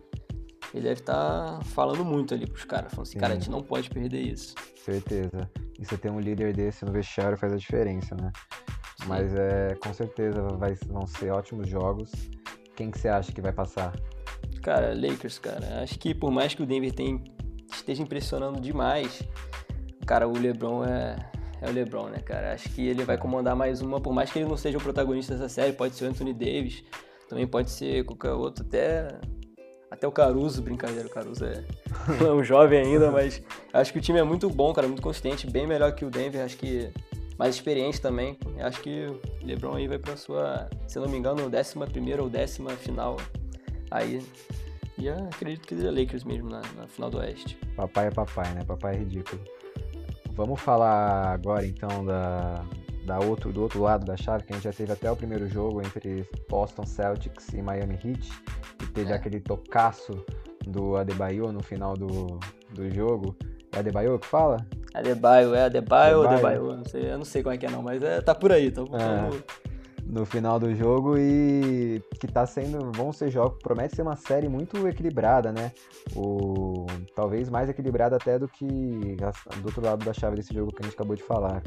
ele 0.74 0.82
deve 0.82 1.00
estar 1.00 1.58
tá 1.58 1.64
falando 1.64 2.04
muito 2.04 2.34
ali 2.34 2.46
pros 2.46 2.64
caras, 2.64 2.90
falando 2.90 3.06
assim, 3.06 3.12
Sim. 3.14 3.18
cara, 3.18 3.32
a 3.32 3.36
gente 3.36 3.50
não 3.50 3.62
pode 3.62 3.88
perder 3.88 4.20
isso. 4.20 4.54
Certeza. 4.76 5.50
E 5.78 5.84
você 5.84 5.96
ter 5.96 6.10
um 6.10 6.20
líder 6.20 6.52
desse 6.52 6.84
no 6.84 6.92
vestiário 6.92 7.38
faz 7.38 7.52
a 7.52 7.56
diferença, 7.56 8.14
né? 8.14 8.30
Sim. 9.00 9.08
Mas 9.08 9.34
é, 9.34 9.74
com 9.82 9.92
certeza 9.92 10.42
vai, 10.56 10.74
vão 10.86 11.06
ser 11.06 11.30
ótimos 11.30 11.68
jogos. 11.68 12.10
Quem 12.76 12.90
que 12.90 12.98
você 12.98 13.08
acha 13.08 13.32
que 13.32 13.40
vai 13.40 13.52
passar? 13.52 13.94
Cara, 14.62 14.94
Lakers, 14.94 15.38
cara. 15.38 15.82
Acho 15.82 15.98
que 15.98 16.14
por 16.14 16.30
mais 16.30 16.54
que 16.54 16.62
o 16.62 16.66
Denver 16.66 16.92
tenha, 16.92 17.20
esteja 17.72 18.02
impressionando 18.02 18.60
demais, 18.60 19.22
cara, 20.06 20.28
o 20.28 20.32
LeBron 20.32 20.84
é, 20.84 21.16
é 21.60 21.68
o 21.68 21.72
LeBron, 21.72 22.08
né, 22.08 22.18
cara? 22.18 22.52
Acho 22.52 22.68
que 22.70 22.86
ele 22.86 23.04
vai 23.04 23.16
é. 23.16 23.18
comandar 23.18 23.56
mais 23.56 23.80
uma, 23.80 24.00
por 24.00 24.12
mais 24.12 24.30
que 24.30 24.38
ele 24.38 24.48
não 24.48 24.56
seja 24.56 24.78
o 24.78 24.82
protagonista 24.82 25.34
dessa 25.34 25.48
série, 25.48 25.72
pode 25.72 25.94
ser 25.94 26.04
o 26.04 26.08
Anthony 26.08 26.34
Davis, 26.34 26.84
também 27.28 27.46
pode 27.46 27.70
ser 27.70 28.04
qualquer 28.04 28.32
outro, 28.32 28.64
até 28.66 29.18
até 29.90 30.06
o 30.06 30.12
Caruso, 30.12 30.62
brincadeira, 30.62 31.06
o 31.06 31.10
Caruso 31.10 31.44
é, 31.44 31.64
é 32.20 32.32
um 32.32 32.42
jovem 32.42 32.80
ainda, 32.80 33.10
mas 33.10 33.42
acho 33.72 33.92
que 33.92 33.98
o 33.98 34.02
time 34.02 34.18
é 34.18 34.22
muito 34.22 34.48
bom, 34.50 34.72
cara, 34.72 34.86
muito 34.86 35.02
consistente, 35.02 35.50
bem 35.50 35.66
melhor 35.66 35.92
que 35.92 36.04
o 36.04 36.10
Denver, 36.10 36.44
acho 36.44 36.56
que 36.56 36.90
mais 37.38 37.54
experiente 37.54 38.00
também. 38.00 38.36
Acho 38.58 38.80
que 38.82 39.06
o 39.06 39.46
LeBron 39.46 39.76
aí 39.76 39.86
vai 39.86 39.98
para 39.98 40.16
sua, 40.16 40.68
se 40.88 40.98
não 40.98 41.08
me 41.08 41.16
engano, 41.16 41.48
décima 41.48 41.86
primeira 41.86 42.22
ou 42.22 42.28
décima 42.28 42.70
final 42.70 43.16
aí. 43.90 44.20
E 44.98 45.08
acredito 45.08 45.66
que 45.66 45.76
seja 45.76 45.92
Lakers 45.92 46.24
mesmo 46.24 46.50
na, 46.50 46.60
na 46.76 46.88
final 46.88 47.08
do 47.08 47.18
Oeste. 47.18 47.56
Papai 47.76 48.08
é 48.08 48.10
papai, 48.10 48.52
né? 48.54 48.64
Papai 48.64 48.96
é 48.96 48.98
ridículo. 48.98 49.40
Vamos 50.32 50.60
falar 50.60 51.32
agora 51.32 51.64
então 51.64 52.04
da, 52.04 52.64
da 53.08 53.18
outro, 53.18 53.50
do 53.50 53.62
outro 53.62 53.80
lado 53.80 54.04
da 54.04 54.16
chave, 54.18 54.44
que 54.44 54.52
a 54.52 54.54
gente 54.54 54.64
já 54.64 54.72
teve 54.72 54.92
até 54.92 55.10
o 55.10 55.16
primeiro 55.16 55.48
jogo 55.48 55.80
entre 55.80 56.28
Boston 56.48 56.84
Celtics 56.84 57.48
e 57.54 57.62
Miami 57.62 57.94
Heat, 57.94 58.30
e 58.82 58.86
teve 58.88 59.12
é. 59.12 59.14
aquele 59.14 59.40
tocaço 59.40 60.22
do 60.66 60.94
Adebayo 60.94 61.50
no 61.50 61.62
final 61.62 61.94
do, 61.94 62.38
do 62.74 62.90
jogo. 62.94 63.34
É 63.72 63.78
Adebayo 63.78 64.18
que 64.18 64.26
fala? 64.26 64.58
Adebayo, 64.92 65.54
é 65.54 65.64
Adebayo 65.64 66.18
ou 66.18 66.28
Adebayo? 66.28 66.76
Não 66.76 66.84
sei, 66.84 67.10
eu 67.10 67.16
não 67.16 67.24
sei 67.24 67.42
como 67.42 67.54
é 67.54 67.58
que 67.58 67.64
é 67.64 67.70
não, 67.70 67.82
mas 67.82 68.02
é, 68.02 68.20
tá 68.20 68.34
por 68.34 68.52
aí, 68.52 68.70
tá, 68.70 68.82
é. 68.82 69.30
no 70.04 70.26
final 70.26 70.60
do 70.60 70.74
jogo 70.74 71.16
e 71.16 72.02
que 72.20 72.26
tá 72.26 72.44
sendo, 72.44 72.92
vão 72.92 73.10
ser 73.10 73.30
jogos, 73.30 73.58
promete 73.62 73.96
ser 73.96 74.02
uma 74.02 74.16
série 74.16 74.50
muito 74.50 74.86
equilibrada, 74.86 75.50
né? 75.50 75.72
O, 76.14 76.84
talvez 77.14 77.48
mais 77.48 77.70
equilibrada 77.70 78.16
até 78.16 78.38
do 78.38 78.46
que 78.48 78.66
do 78.66 79.64
outro 79.64 79.82
lado 79.82 80.04
da 80.04 80.12
chave 80.12 80.36
desse 80.36 80.52
jogo 80.52 80.72
que 80.72 80.82
a 80.82 80.84
gente 80.84 80.94
acabou 80.94 81.16
de 81.16 81.22
falar. 81.22 81.62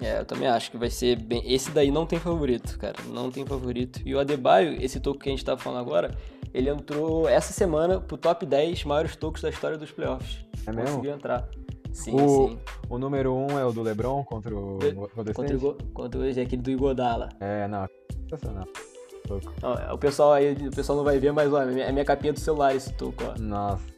É, 0.00 0.20
eu 0.20 0.24
também 0.24 0.46
acho 0.48 0.70
que 0.70 0.76
vai 0.76 0.90
ser 0.90 1.16
bem. 1.16 1.42
Esse 1.44 1.70
daí 1.70 1.90
não 1.90 2.06
tem 2.06 2.18
favorito, 2.18 2.78
cara. 2.78 2.96
Não 3.08 3.30
tem 3.30 3.46
favorito. 3.46 4.00
E 4.04 4.14
o 4.14 4.20
Adebayo, 4.20 4.76
esse 4.82 5.00
toco 5.00 5.18
que 5.18 5.28
a 5.28 5.32
gente 5.32 5.44
tá 5.44 5.56
falando 5.56 5.80
agora, 5.80 6.14
ele 6.52 6.68
entrou 6.68 7.28
essa 7.28 7.52
semana 7.52 8.00
pro 8.00 8.16
top 8.16 8.44
10 8.44 8.84
maiores 8.84 9.16
tocos 9.16 9.42
da 9.42 9.48
história 9.48 9.78
dos 9.78 9.90
playoffs. 9.90 10.44
É 10.66 10.72
mesmo? 10.72 10.96
Conseguiu 10.96 11.14
entrar. 11.14 11.48
Sim, 11.92 12.14
o, 12.14 12.48
sim. 12.48 12.58
O 12.90 12.98
número 12.98 13.32
1 13.32 13.52
um 13.52 13.58
é 13.58 13.64
o 13.64 13.72
do 13.72 13.82
LeBron 13.82 14.22
contra 14.24 14.54
o 14.54 14.78
Golden 15.14 15.32
Contra, 15.32 15.56
o, 15.56 15.74
contra 15.94 16.20
o, 16.20 16.24
é 16.26 16.30
aquele 16.42 16.60
do 16.60 16.70
Igodala. 16.70 17.30
É, 17.40 17.66
não. 17.66 17.88
Sensacional. 18.28 18.66
Ó, 19.62 19.94
o 19.94 19.98
pessoal 19.98 20.34
aí, 20.34 20.52
o 20.52 20.70
pessoal 20.70 20.98
não 20.98 21.04
vai 21.04 21.18
ver, 21.18 21.32
mas 21.32 21.52
ó, 21.52 21.62
é 21.62 21.90
minha 21.90 22.04
capinha 22.04 22.32
do 22.32 22.38
celular 22.38 22.74
esse 22.74 22.92
toco, 22.92 23.24
ó. 23.24 23.40
Nossa. 23.40 23.95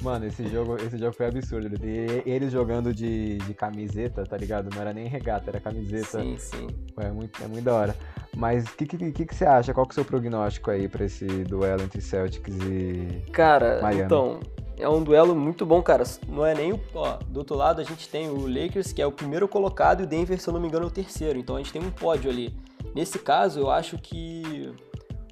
Mano, 0.00 0.26
esse 0.26 0.46
jogo, 0.48 0.76
esse 0.76 0.96
jogo 0.96 1.12
foi 1.12 1.26
absurdo. 1.26 1.74
E 1.84 2.22
eles 2.24 2.52
jogando 2.52 2.92
de, 2.94 3.38
de 3.38 3.54
camiseta, 3.54 4.24
tá 4.24 4.36
ligado? 4.36 4.68
Não 4.74 4.80
era 4.80 4.92
nem 4.92 5.06
regata, 5.06 5.50
era 5.50 5.60
camiseta. 5.60 6.20
Sim, 6.20 6.36
sim. 6.38 6.66
É 6.98 7.10
muito, 7.10 7.42
é 7.42 7.46
muito 7.46 7.64
da 7.64 7.74
hora. 7.74 7.96
Mas 8.36 8.64
o 8.64 8.76
que, 8.76 8.86
que, 8.86 9.12
que, 9.12 9.26
que, 9.26 9.34
você 9.34 9.44
acha? 9.44 9.74
Qual 9.74 9.86
que 9.86 9.92
é 9.92 9.94
o 9.94 9.94
seu 9.96 10.04
prognóstico 10.04 10.70
aí 10.70 10.88
pra 10.88 11.04
esse 11.04 11.26
duelo 11.44 11.82
entre 11.82 12.00
Celtics 12.00 12.56
e. 12.62 13.22
Cara, 13.32 13.80
Miami? 13.82 14.02
então. 14.02 14.40
É 14.78 14.88
um 14.88 15.02
duelo 15.02 15.36
muito 15.36 15.64
bom, 15.64 15.80
cara. 15.80 16.02
Não 16.26 16.44
é 16.44 16.54
nem 16.54 16.72
o. 16.72 16.80
Ó, 16.94 17.18
do 17.28 17.38
outro 17.38 17.54
lado 17.54 17.80
a 17.80 17.84
gente 17.84 18.08
tem 18.08 18.28
o 18.28 18.48
Lakers, 18.48 18.92
que 18.92 19.00
é 19.00 19.06
o 19.06 19.12
primeiro 19.12 19.46
colocado, 19.46 20.00
e 20.00 20.04
o 20.04 20.06
Denver, 20.06 20.40
se 20.40 20.48
eu 20.48 20.54
não 20.54 20.60
me 20.60 20.66
engano, 20.66 20.86
é 20.86 20.88
o 20.88 20.90
terceiro. 20.90 21.38
Então 21.38 21.56
a 21.56 21.58
gente 21.58 21.72
tem 21.72 21.82
um 21.82 21.90
pódio 21.90 22.30
ali. 22.30 22.56
Nesse 22.94 23.18
caso, 23.18 23.60
eu 23.60 23.70
acho 23.70 23.96
que 23.98 24.72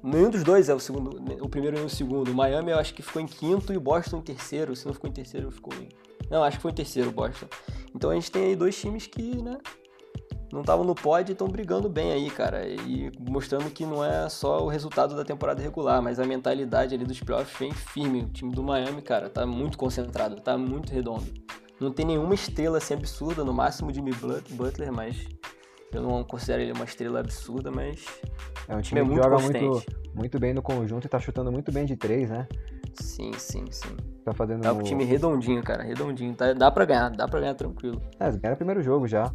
Nenhum 0.03 0.29
dos 0.29 0.43
dois 0.43 0.67
é 0.67 0.73
o 0.73 0.79
segundo, 0.79 1.21
o 1.43 1.49
primeiro 1.49 1.77
e 1.77 1.81
o 1.81 1.89
segundo. 1.89 2.31
O 2.31 2.35
Miami 2.35 2.71
eu 2.71 2.79
acho 2.79 2.93
que 2.93 3.03
ficou 3.03 3.21
em 3.21 3.27
quinto 3.27 3.71
e 3.71 3.77
o 3.77 3.81
Boston 3.81 4.17
em 4.17 4.21
terceiro. 4.21 4.75
Se 4.75 4.85
não 4.85 4.93
ficou 4.93 5.09
em 5.09 5.13
terceiro, 5.13 5.51
ficou 5.51 5.73
em. 5.75 5.89
Não, 6.29 6.43
acho 6.43 6.57
que 6.57 6.61
foi 6.61 6.71
em 6.71 6.75
terceiro 6.75 7.09
o 7.09 7.13
Boston. 7.13 7.45
Então 7.95 8.09
a 8.09 8.15
gente 8.15 8.31
tem 8.31 8.45
aí 8.45 8.55
dois 8.55 8.79
times 8.79 9.05
que, 9.05 9.41
né? 9.41 9.57
Não 10.51 10.61
estavam 10.61 10.83
no 10.83 10.95
pódio 10.95 11.31
e 11.31 11.33
estão 11.33 11.47
brigando 11.47 11.87
bem 11.87 12.11
aí, 12.11 12.29
cara. 12.29 12.67
E 12.67 13.11
mostrando 13.19 13.69
que 13.69 13.85
não 13.85 14.03
é 14.03 14.27
só 14.27 14.63
o 14.63 14.67
resultado 14.67 15.15
da 15.15 15.23
temporada 15.23 15.61
regular, 15.61 16.01
mas 16.01 16.19
a 16.19 16.25
mentalidade 16.25 16.93
ali 16.95 17.05
dos 17.05 17.19
playoffs 17.21 17.57
vem 17.57 17.71
firme. 17.71 18.23
O 18.23 18.29
time 18.29 18.51
do 18.51 18.63
Miami, 18.63 19.01
cara, 19.01 19.29
tá 19.29 19.45
muito 19.45 19.77
concentrado, 19.77 20.35
tá 20.41 20.57
muito 20.57 20.91
redondo. 20.91 21.25
Não 21.79 21.91
tem 21.91 22.05
nenhuma 22.05 22.33
estrela 22.33 22.79
assim 22.79 22.93
absurda, 22.93 23.43
no 23.43 23.53
máximo 23.53 23.93
Jimmy 23.93 24.11
Butler, 24.51 24.91
mas 24.91 25.25
eu 25.93 26.01
não 26.01 26.23
considero 26.23 26.61
ele 26.61 26.71
uma 26.71 26.85
estrela 26.85 27.19
absurda, 27.19 27.71
mas. 27.71 28.05
É 28.67 28.75
um 28.75 28.81
time, 28.81 29.01
é 29.01 29.05
que 29.05 29.15
joga 29.15 29.39
muito, 29.39 29.83
muito 30.13 30.39
bem 30.39 30.53
no 30.53 30.61
conjunto 30.61 31.05
e 31.05 31.09
tá 31.09 31.19
chutando 31.19 31.51
muito 31.51 31.71
bem 31.71 31.85
de 31.85 31.95
três, 31.95 32.29
né? 32.29 32.47
Sim, 32.95 33.31
sim, 33.37 33.65
sim. 33.71 33.95
Tá 34.23 34.33
fazendo. 34.33 34.65
É 34.65 34.71
um 34.71 34.83
time 34.83 35.03
redondinho, 35.03 35.63
cara, 35.63 35.83
redondinho. 35.83 36.33
Tá, 36.33 36.53
dá 36.53 36.69
pra 36.71 36.85
ganhar, 36.85 37.09
dá 37.09 37.27
pra 37.27 37.39
ganhar 37.39 37.55
tranquilo. 37.55 38.01
É, 38.19 38.25
eles 38.25 38.37
ganharam 38.37 38.55
o 38.55 38.57
primeiro 38.57 38.81
jogo 38.81 39.07
já. 39.07 39.31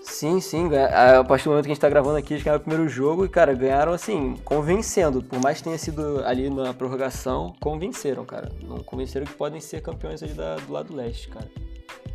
Sim, 0.00 0.40
sim. 0.40 0.68
A 0.74 1.24
partir 1.24 1.44
do 1.44 1.50
momento 1.50 1.64
que 1.64 1.72
a 1.72 1.74
gente 1.74 1.80
tá 1.80 1.88
gravando 1.88 2.16
aqui, 2.16 2.34
eles 2.34 2.44
ganharam 2.44 2.60
o 2.60 2.64
primeiro 2.64 2.88
jogo 2.88 3.24
e, 3.24 3.28
cara, 3.28 3.52
ganharam 3.52 3.92
assim, 3.92 4.36
convencendo. 4.44 5.22
Por 5.22 5.40
mais 5.40 5.58
que 5.58 5.64
tenha 5.64 5.78
sido 5.78 6.24
ali 6.24 6.48
na 6.48 6.72
prorrogação, 6.72 7.52
convenceram, 7.60 8.24
cara. 8.24 8.48
Não 8.62 8.78
convenceram 8.78 9.26
que 9.26 9.34
podem 9.34 9.60
ser 9.60 9.82
campeões 9.82 10.22
ali 10.22 10.32
da, 10.34 10.56
do 10.56 10.72
lado 10.72 10.94
leste, 10.94 11.28
cara. 11.28 11.48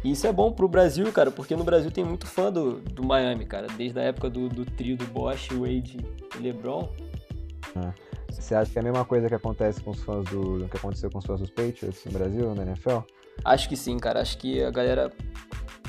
E 0.03 0.11
isso 0.11 0.27
é 0.27 0.33
bom 0.33 0.51
pro 0.51 0.67
Brasil, 0.67 1.09
cara, 1.11 1.31
porque 1.31 1.55
no 1.55 1.63
Brasil 1.63 1.89
tem 1.89 2.03
muito 2.03 2.27
fã 2.27 2.51
do, 2.51 2.79
do 2.79 3.03
Miami, 3.03 3.45
cara. 3.45 3.67
Desde 3.77 3.99
a 3.99 4.03
época 4.03 4.29
do, 4.29 4.49
do 4.49 4.65
trio 4.65 4.97
do 4.97 5.05
Bosch, 5.05 5.49
Wade 5.51 5.97
e 6.37 6.41
LeBron. 6.41 6.89
É. 7.75 8.13
Você 8.29 8.55
acha 8.55 8.71
que 8.71 8.77
é 8.77 8.81
a 8.81 8.83
mesma 8.83 9.05
coisa 9.05 9.29
que 9.29 9.35
acontece 9.35 9.81
com 9.81 9.91
os 9.91 10.03
fãs 10.03 10.25
do. 10.29 10.67
que 10.67 10.77
aconteceu 10.77 11.09
com 11.09 11.19
os 11.19 11.25
fãs 11.25 11.39
dos 11.39 11.49
Patriots 11.49 12.03
no 12.05 12.11
Brasil, 12.11 12.53
na 12.53 12.63
NFL? 12.63 12.99
Acho 13.45 13.69
que 13.69 13.77
sim, 13.77 13.97
cara. 13.97 14.21
Acho 14.21 14.37
que 14.37 14.61
a 14.61 14.71
galera. 14.71 15.11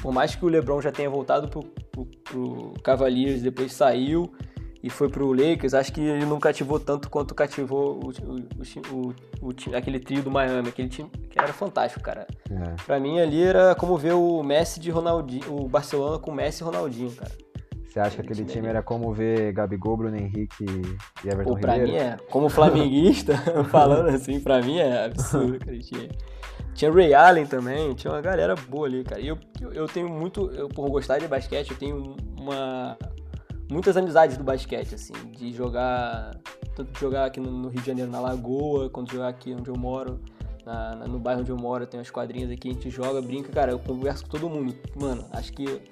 Por 0.00 0.12
mais 0.12 0.37
que 0.37 0.44
o 0.44 0.49
LeBron 0.49 0.80
já 0.80 0.92
tenha 0.92 1.09
voltado 1.09 1.49
pro, 1.49 1.62
pro, 1.90 2.06
pro 2.23 2.75
Cavaliers, 2.83 3.42
depois 3.42 3.73
saiu 3.73 4.30
e 4.85 4.91
foi 4.91 5.09
pro 5.09 5.33
Lakers, 5.33 5.73
acho 5.73 5.91
que 5.95 6.03
ele 6.03 6.26
não 6.26 6.38
cativou 6.38 6.79
tanto 6.79 7.09
quanto 7.09 7.35
cativou 7.35 7.99
o, 8.05 8.11
o, 8.11 9.14
o, 9.41 9.49
o 9.49 9.75
aquele 9.75 9.99
trio 9.99 10.23
do 10.23 10.31
Miami, 10.31 10.69
aquele 10.69 10.91
time 10.91 11.09
que 11.31 11.38
era 11.38 11.55
fantástico, 11.55 12.05
cara. 12.05 12.26
É. 12.50 12.75
Pra 12.85 13.00
mim 13.00 13.19
ali 13.19 13.43
era 13.43 13.75
como 13.75 13.97
ver 13.97 14.12
o 14.12 14.43
Messi 14.43 14.79
de 14.79 14.91
Ronaldinho, 14.91 15.43
o 15.49 15.67
Barcelona 15.67 16.19
com 16.19 16.31
Messi 16.31 16.62
e 16.62 16.67
Ronaldinho, 16.67 17.11
cara. 17.12 17.33
Você 17.87 17.99
acha 17.99 18.23
que 18.23 18.31
aquele 18.31 18.45
time 18.45 18.69
era 18.69 18.83
como 18.83 19.11
ver 19.11 19.55
Gabigol, 19.55 19.97
Bruno 19.97 20.19
Henrique 20.19 20.67
e 21.25 21.29
Everton 21.29 21.55
Pô, 21.55 21.59
pra 21.59 21.76
Ribeiro? 21.76 21.93
mim 21.93 21.99
é. 21.99 22.17
Como 22.29 22.50
flamenguista, 22.50 23.38
falando 23.71 24.11
assim, 24.11 24.38
pra 24.38 24.61
mim 24.61 24.81
é 24.81 25.07
absurdo, 25.07 25.61
cara. 25.61 25.79
Tinha, 25.79 26.09
tinha 26.75 26.93
Ray 26.93 27.14
Allen 27.14 27.47
também, 27.47 27.95
tinha 27.95 28.12
uma 28.12 28.21
galera 28.21 28.55
boa 28.55 28.87
ali, 28.87 29.03
cara. 29.03 29.23
E 29.23 29.29
eu, 29.29 29.38
eu, 29.62 29.73
eu 29.73 29.87
tenho 29.87 30.11
muito, 30.11 30.50
eu, 30.50 30.69
por 30.69 30.91
gostar 30.91 31.17
de 31.17 31.26
basquete, 31.26 31.71
eu 31.71 31.76
tenho 31.79 32.17
uma 32.38 32.99
muitas 33.75 33.97
amizades 33.97 34.37
do 34.37 34.45
basquete, 34.45 34.95
assim, 34.95 35.12
de 35.33 35.52
jogar, 35.52 36.37
tanto 36.76 36.93
de 36.93 37.00
jogar 37.00 37.26
aqui 37.26 37.40
no, 37.40 37.50
no 37.50 37.69
Rio 37.69 37.81
de 37.81 37.87
Janeiro, 37.87 38.11
na 38.11 38.21
Lagoa, 38.21 38.88
quanto 38.88 39.12
jogar 39.12 39.28
aqui 39.28 39.52
onde 39.52 39.69
eu 39.69 39.76
moro, 39.76 40.21
na, 40.64 40.95
na, 40.95 41.07
no 41.09 41.19
bairro 41.19 41.40
onde 41.40 41.50
eu 41.50 41.57
moro, 41.57 41.85
tem 41.85 41.99
umas 41.99 42.11
quadrinhas 42.11 42.50
aqui, 42.52 42.71
a 42.71 42.73
gente 42.73 42.88
joga, 42.88 43.21
brinca, 43.21 43.52
cara, 43.52 43.73
eu 43.73 43.78
converso 43.81 44.23
com 44.23 44.31
todo 44.31 44.49
mundo. 44.49 44.75
Mano, 44.95 45.26
acho 45.33 45.52
que 45.52 45.83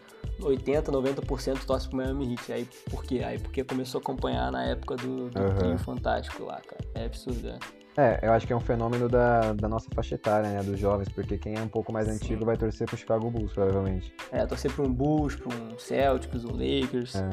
80, 0.40 0.92
90% 0.92 1.64
torce 1.64 1.88
pro 1.88 1.96
Miami 1.96 2.32
Heat. 2.32 2.52
Aí 2.52 2.68
por 2.88 3.04
quê? 3.04 3.22
Aí 3.24 3.38
porque 3.38 3.64
começou 3.64 3.98
a 3.98 4.00
acompanhar 4.00 4.50
na 4.52 4.64
época 4.64 4.96
do, 4.96 5.28
do 5.28 5.42
uhum. 5.42 5.54
trio 5.56 5.78
fantástico 5.78 6.44
lá, 6.44 6.60
cara. 6.60 6.84
É 6.94 7.06
absurdo, 7.06 7.48
né? 7.48 7.58
É, 7.96 8.20
eu 8.22 8.32
acho 8.32 8.46
que 8.46 8.52
é 8.52 8.56
um 8.56 8.60
fenômeno 8.60 9.06
da, 9.06 9.52
da 9.52 9.68
nossa 9.68 9.86
faixa 9.94 10.14
etária, 10.14 10.48
né? 10.48 10.62
Dos 10.62 10.78
jovens, 10.78 11.08
porque 11.10 11.36
quem 11.36 11.56
é 11.56 11.60
um 11.60 11.68
pouco 11.68 11.92
mais 11.92 12.06
Sim. 12.06 12.14
antigo 12.14 12.44
vai 12.44 12.56
torcer 12.56 12.86
pro 12.86 12.96
Chicago 12.96 13.30
Bulls, 13.30 13.52
provavelmente. 13.52 14.14
É, 14.30 14.46
torcer 14.46 14.72
pra 14.72 14.84
um 14.84 14.92
Bulls, 14.92 15.36
pra 15.36 15.54
um 15.54 15.78
Celtics, 15.78 16.44
um 16.44 16.52
Lakers. 16.52 17.16
É. 17.16 17.30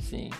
Sim. 0.00 0.30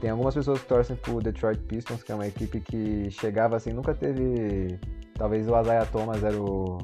Tem 0.00 0.10
algumas 0.10 0.34
pessoas 0.34 0.60
que 0.60 0.66
torcem 0.66 0.96
pro 0.96 1.20
Detroit 1.20 1.60
Pistons, 1.62 2.02
que 2.02 2.10
é 2.10 2.14
uma 2.14 2.26
equipe 2.26 2.60
que 2.60 3.10
chegava 3.10 3.56
assim, 3.56 3.72
nunca 3.72 3.94
teve. 3.94 4.78
Talvez 5.14 5.48
o 5.48 5.60
Isaiah 5.60 5.86
Thomas 5.86 6.24
era 6.24 6.36
o. 6.36 6.78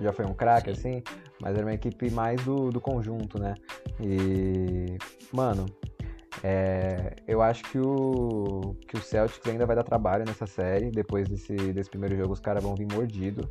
já 0.00 0.12
foi 0.12 0.24
um 0.24 0.32
craque, 0.32 0.70
assim, 0.70 1.02
mas 1.42 1.56
era 1.56 1.66
uma 1.66 1.74
equipe 1.74 2.10
mais 2.10 2.42
do, 2.42 2.70
do 2.70 2.80
conjunto, 2.80 3.38
né? 3.38 3.54
E. 4.00 4.96
Mano, 5.30 5.66
é, 6.42 7.14
eu 7.28 7.42
acho 7.42 7.62
que 7.64 7.78
o, 7.78 8.74
que 8.88 8.96
o 8.96 9.00
Celtics 9.00 9.46
ainda 9.46 9.66
vai 9.66 9.76
dar 9.76 9.82
trabalho 9.82 10.24
nessa 10.26 10.46
série. 10.46 10.90
Depois 10.90 11.28
desse, 11.28 11.54
desse 11.54 11.90
primeiro 11.90 12.16
jogo, 12.16 12.32
os 12.32 12.40
caras 12.40 12.62
vão 12.62 12.74
vir 12.74 12.86
mordido. 12.90 13.48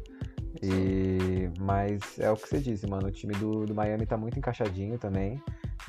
E, 0.62 1.50
mas 1.60 2.20
é 2.20 2.32
o 2.32 2.36
que 2.36 2.48
você 2.48 2.60
disse, 2.60 2.88
mano. 2.88 3.08
O 3.08 3.12
time 3.12 3.34
do, 3.36 3.66
do 3.66 3.76
Miami 3.76 4.06
tá 4.06 4.18
muito 4.18 4.38
encaixadinho 4.38 4.98
também. 4.98 5.42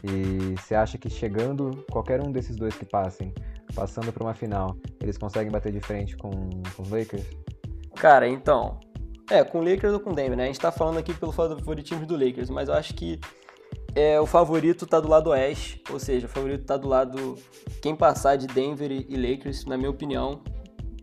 E 0.02 0.54
você 0.58 0.74
acha 0.74 0.98
que 0.98 1.08
chegando, 1.08 1.84
qualquer 1.90 2.20
um 2.20 2.30
desses 2.32 2.56
dois 2.56 2.74
que 2.74 2.84
passem, 2.84 3.32
passando 3.74 4.12
para 4.12 4.24
uma 4.24 4.34
final, 4.34 4.76
eles 5.00 5.16
conseguem 5.16 5.50
bater 5.50 5.72
de 5.72 5.80
frente 5.80 6.16
com, 6.16 6.30
com 6.30 6.82
os 6.82 6.90
Lakers? 6.90 7.24
Cara, 7.94 8.28
então. 8.28 8.78
É, 9.30 9.42
com 9.42 9.60
o 9.60 9.64
Lakers 9.64 9.92
ou 9.92 10.00
com 10.00 10.10
o 10.10 10.14
Denver, 10.14 10.36
né? 10.36 10.44
A 10.44 10.46
gente 10.46 10.60
tá 10.60 10.70
falando 10.70 10.98
aqui 10.98 11.14
pelo 11.14 11.32
favoritismo 11.32 12.04
do 12.04 12.16
Lakers, 12.16 12.50
mas 12.50 12.68
eu 12.68 12.74
acho 12.74 12.94
que 12.94 13.18
é, 13.94 14.20
o 14.20 14.26
favorito 14.26 14.86
tá 14.86 15.00
do 15.00 15.08
lado 15.08 15.30
oeste, 15.30 15.82
ou 15.90 15.98
seja, 15.98 16.26
o 16.26 16.28
favorito 16.28 16.64
tá 16.64 16.76
do 16.76 16.88
lado. 16.88 17.36
Quem 17.80 17.94
passar 17.94 18.36
de 18.36 18.46
Denver 18.46 18.90
e 18.90 19.16
Lakers, 19.16 19.64
na 19.64 19.78
minha 19.78 19.90
opinião, 19.90 20.42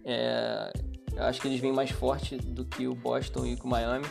é, 0.05 0.71
eu 1.15 1.23
acho 1.23 1.41
que 1.41 1.47
eles 1.47 1.59
vêm 1.59 1.71
mais 1.71 1.89
forte 1.89 2.37
do 2.37 2.65
que 2.65 2.87
o 2.87 2.93
Boston 2.93 3.45
e 3.45 3.55
o 3.55 3.67
Miami. 3.67 4.05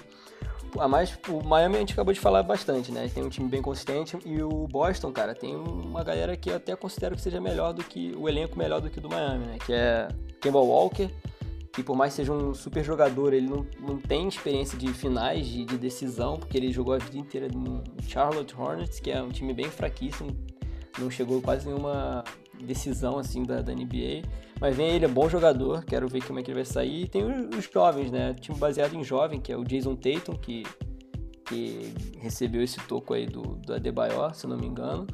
A 0.79 0.89
mais, 0.89 1.19
o 1.29 1.43
Miami 1.43 1.77
a 1.77 1.79
gente 1.81 1.93
acabou 1.93 2.12
de 2.12 2.21
falar 2.21 2.43
bastante, 2.43 2.93
né? 2.93 3.11
Tem 3.12 3.25
um 3.25 3.29
time 3.29 3.49
bem 3.49 3.62
consistente 3.62 4.17
e 4.25 4.43
o 4.43 4.69
Boston, 4.69 5.12
cara, 5.12 5.35
tem 5.35 5.55
uma 5.57 6.05
galera 6.05 6.37
que 6.37 6.50
eu 6.50 6.57
até 6.57 6.77
considero 6.77 7.17
que 7.17 7.23
seja 7.23 7.41
melhor 7.41 7.73
do 7.73 7.83
que 7.83 8.15
o 8.17 8.29
elenco 8.29 8.59
melhor 8.59 8.81
do 8.81 8.91
que 8.91 8.99
o 8.99 9.00
do 9.00 9.09
Miami, 9.09 9.47
né? 9.47 9.59
Que 9.65 9.73
é 9.73 10.09
Kemba 10.41 10.61
Walker, 10.61 11.11
que 11.73 11.83
por 11.83 11.97
mais 11.97 12.12
seja 12.12 12.33
um 12.33 12.55
super 12.55 12.85
jogador, 12.85 13.33
ele 13.33 13.49
não, 13.49 13.67
não 13.81 13.99
tem 13.99 14.29
experiência 14.29 14.79
de 14.79 14.93
finais, 14.93 15.47
de, 15.47 15.65
de 15.65 15.79
decisão, 15.79 16.37
porque 16.37 16.57
ele 16.57 16.73
jogou 16.73 16.95
a 16.95 16.99
vida 16.99 17.19
inteira 17.19 17.49
no 17.49 17.83
Charlotte 18.07 18.55
Hornets, 18.57 19.00
que 19.00 19.11
é 19.11 19.23
um 19.23 19.31
time 19.31 19.53
bem 19.53 19.71
fraquíssimo, 19.71 20.37
não 20.99 21.11
chegou 21.11 21.41
quase 21.41 21.67
nenhuma 21.67 22.25
decisão 22.64 23.19
assim 23.19 23.43
da, 23.43 23.61
da 23.62 23.73
NBA. 23.73 24.23
Mas 24.61 24.76
vem 24.76 24.90
ele, 24.90 25.05
é 25.05 25.09
bom 25.09 25.29
jogador, 25.29 25.85
quero 25.85 26.07
ver 26.09 26.23
como 26.25 26.38
é 26.38 26.43
que 26.43 26.50
ele 26.50 26.57
vai 26.57 26.64
sair. 26.64 27.05
E 27.05 27.09
tem 27.09 27.25
os, 27.25 27.69
jovens, 27.73 28.11
né? 28.11 28.35
Time 28.35 28.59
baseado 28.59 28.95
em 28.95 29.02
jovem, 29.02 29.40
que 29.40 29.52
é 29.52 29.57
o 29.57 29.64
Jason 29.64 29.97
Tatum, 29.97 30.35
que, 30.35 30.64
que 31.47 31.95
recebeu 32.19 32.62
esse 32.62 32.79
toco 32.87 33.14
aí 33.14 33.26
do, 33.26 33.57
do 33.57 33.75
Adebayor, 33.75 34.35
se 34.35 34.47
não 34.47 34.57
me 34.57 34.67
engano. 34.67 35.07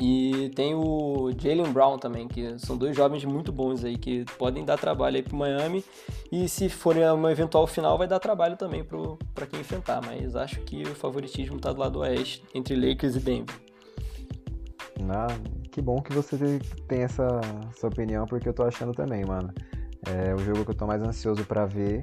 E 0.00 0.50
tem 0.54 0.74
o 0.74 1.30
Jalen 1.38 1.72
Brown 1.72 1.98
também, 1.98 2.26
que 2.26 2.58
são 2.58 2.74
dois 2.74 2.96
jovens 2.96 3.22
muito 3.26 3.52
bons 3.52 3.84
aí, 3.84 3.98
que 3.98 4.24
podem 4.38 4.64
dar 4.64 4.78
trabalho 4.78 5.16
aí 5.16 5.22
pro 5.22 5.36
Miami. 5.36 5.84
E 6.32 6.48
se 6.48 6.70
forem 6.70 7.04
uma 7.10 7.30
eventual 7.30 7.66
final, 7.66 7.98
vai 7.98 8.08
dar 8.08 8.18
trabalho 8.18 8.56
também 8.56 8.82
para 9.34 9.46
quem 9.46 9.60
enfrentar. 9.60 10.00
Mas 10.04 10.34
acho 10.34 10.60
que 10.62 10.82
o 10.84 10.94
favoritismo 10.94 11.60
tá 11.60 11.70
do 11.70 11.80
lado 11.80 11.98
oeste, 11.98 12.42
entre 12.54 12.74
Lakers 12.74 13.16
e 13.16 13.20
Denver. 13.20 13.54
Não, 14.98 15.59
que 15.70 15.80
bom 15.80 16.00
que 16.02 16.12
você 16.12 16.58
tem 16.88 17.02
essa, 17.02 17.40
essa 17.70 17.86
opinião, 17.86 18.26
porque 18.26 18.48
eu 18.48 18.52
tô 18.52 18.64
achando 18.64 18.92
também, 18.92 19.24
mano. 19.24 19.52
É 20.06 20.34
o 20.34 20.38
jogo 20.38 20.64
que 20.64 20.70
eu 20.70 20.74
tô 20.74 20.86
mais 20.86 21.02
ansioso 21.02 21.44
para 21.44 21.66
ver. 21.66 22.02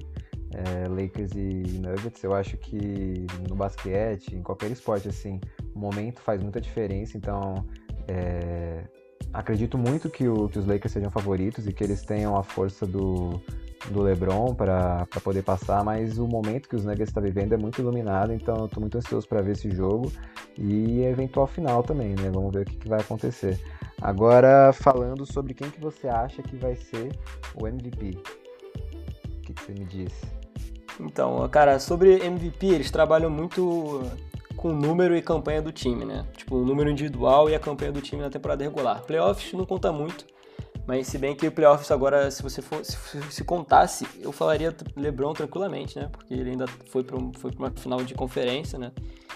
É, 0.54 0.88
Lakers 0.88 1.34
e 1.34 1.80
Nuggets, 1.80 2.24
eu 2.24 2.34
acho 2.34 2.56
que 2.58 3.28
no 3.50 3.56
basquete, 3.56 4.34
em 4.34 4.42
qualquer 4.42 4.72
esporte, 4.72 5.10
assim, 5.10 5.42
o 5.76 5.80
momento 5.80 6.22
faz 6.22 6.42
muita 6.42 6.62
diferença, 6.62 7.18
então 7.18 7.66
é, 8.08 8.86
acredito 9.34 9.78
muito 9.78 10.10
que, 10.10 10.26
o, 10.28 10.48
que, 10.48 10.58
os 10.58 10.66
Lakers 10.66 10.94
sejam 10.94 11.12
favoritos 11.12 11.68
e 11.68 11.74
que 11.74 11.84
eles 11.84 12.02
tenham 12.04 12.38
a 12.38 12.44
força 12.44 12.88
do, 12.88 13.42
do 13.92 14.02
LeBron 14.02 14.54
para 14.54 15.08
poder 15.24 15.44
passar, 15.44 15.84
mas 15.84 16.18
o 16.18 16.28
momento 16.28 16.68
que 16.68 16.76
os 16.76 16.84
Nuggets 16.84 17.10
estão 17.10 17.22
tá 17.22 17.28
vivendo 17.28 17.54
é 17.54 17.58
muito 17.58 17.80
iluminado, 17.80 18.34
então 18.34 18.56
eu 18.58 18.66
estou 18.66 18.82
muito 18.82 18.98
ansioso 18.98 19.28
para 19.28 19.42
ver 19.42 19.54
esse 19.54 19.70
jogo 19.72 20.12
e 20.58 21.02
eventual 21.04 21.48
final 21.48 21.84
também, 21.84 22.10
né? 22.10 22.30
Vamos 22.32 22.54
ver 22.54 22.62
o 22.62 22.66
que, 22.66 22.76
que, 22.76 22.90
vai 22.90 23.00
acontecer. 23.00 23.60
Agora, 24.02 24.72
falando 24.74 25.26
sobre 25.26 25.54
quem 25.54 25.70
que 25.70 25.80
você 25.80 26.08
acha 26.08 26.42
que 26.42 26.56
vai 26.56 26.76
ser 26.76 27.12
o 27.56 27.68
MVP. 27.68 28.18
O 28.18 29.42
que, 29.42 29.54
que 29.54 29.64
você 29.64 29.72
me 29.72 29.86
diz? 29.86 30.14
Então, 31.00 31.48
cara, 31.50 31.80
sobre 31.80 32.26
MVP, 32.26 32.68
eles 32.68 32.92
trabalham 32.92 33.30
muito 33.30 34.04
com 34.56 34.70
o 34.70 34.74
número 34.74 35.16
e 35.16 35.22
campanha 35.22 35.62
do 35.62 35.72
time, 35.72 36.04
né? 36.04 36.26
Tipo, 36.36 36.56
o 36.56 36.66
número 36.66 36.90
individual 36.90 37.50
e 37.50 37.56
a 37.56 37.60
campanha 37.60 37.92
do 37.92 38.02
time 38.02 38.22
na 38.22 38.30
temporada 38.30 38.64
regular. 38.64 39.04
Playoffs 39.04 39.54
não 39.54 39.66
conta 39.66 39.92
muito, 39.92 40.26
mas 40.88 41.06
se 41.08 41.18
bem 41.18 41.36
que 41.36 41.46
o 41.46 41.52
playoffs 41.52 41.92
agora, 41.92 42.32
se 42.32 42.42
você 42.42 42.62
for, 42.62 42.84
se, 42.84 42.98
se 43.30 43.44
contasse, 43.44 44.08
eu 44.22 44.32
falaria 44.32 44.74
LeBron 44.96 45.34
tranquilamente, 45.34 46.00
né? 46.00 46.08
Porque 46.10 46.34
ele 46.34 46.52
ainda 46.52 46.66
foi 46.90 47.04
para 47.04 47.18
um, 47.18 47.34
foi 47.34 47.52
uma 47.60 47.70
final 47.72 48.02
de 48.02 48.14
conferência, 48.14 48.80
né? 48.80 48.94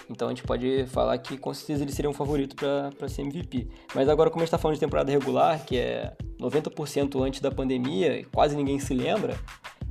Então 0.08 0.28
a 0.28 0.30
gente 0.30 0.42
pode 0.42 0.86
falar 0.86 1.16
que 1.18 1.36
com 1.36 1.52
certeza 1.52 1.84
ele 1.84 1.92
seria 1.92 2.10
um 2.10 2.14
favorito 2.14 2.56
para 2.56 3.08
ser 3.08 3.22
MVP. 3.22 3.68
Mas 3.94 4.08
agora, 4.08 4.30
como 4.30 4.40
a 4.40 4.44
gente 4.44 4.48
está 4.48 4.58
falando 4.58 4.76
de 4.76 4.80
temporada 4.80 5.12
regular, 5.12 5.62
que 5.64 5.76
é 5.76 6.16
90% 6.40 7.22
antes 7.22 7.40
da 7.40 7.50
pandemia, 7.50 8.24
quase 8.32 8.56
ninguém 8.56 8.78
se 8.78 8.94
lembra, 8.94 9.36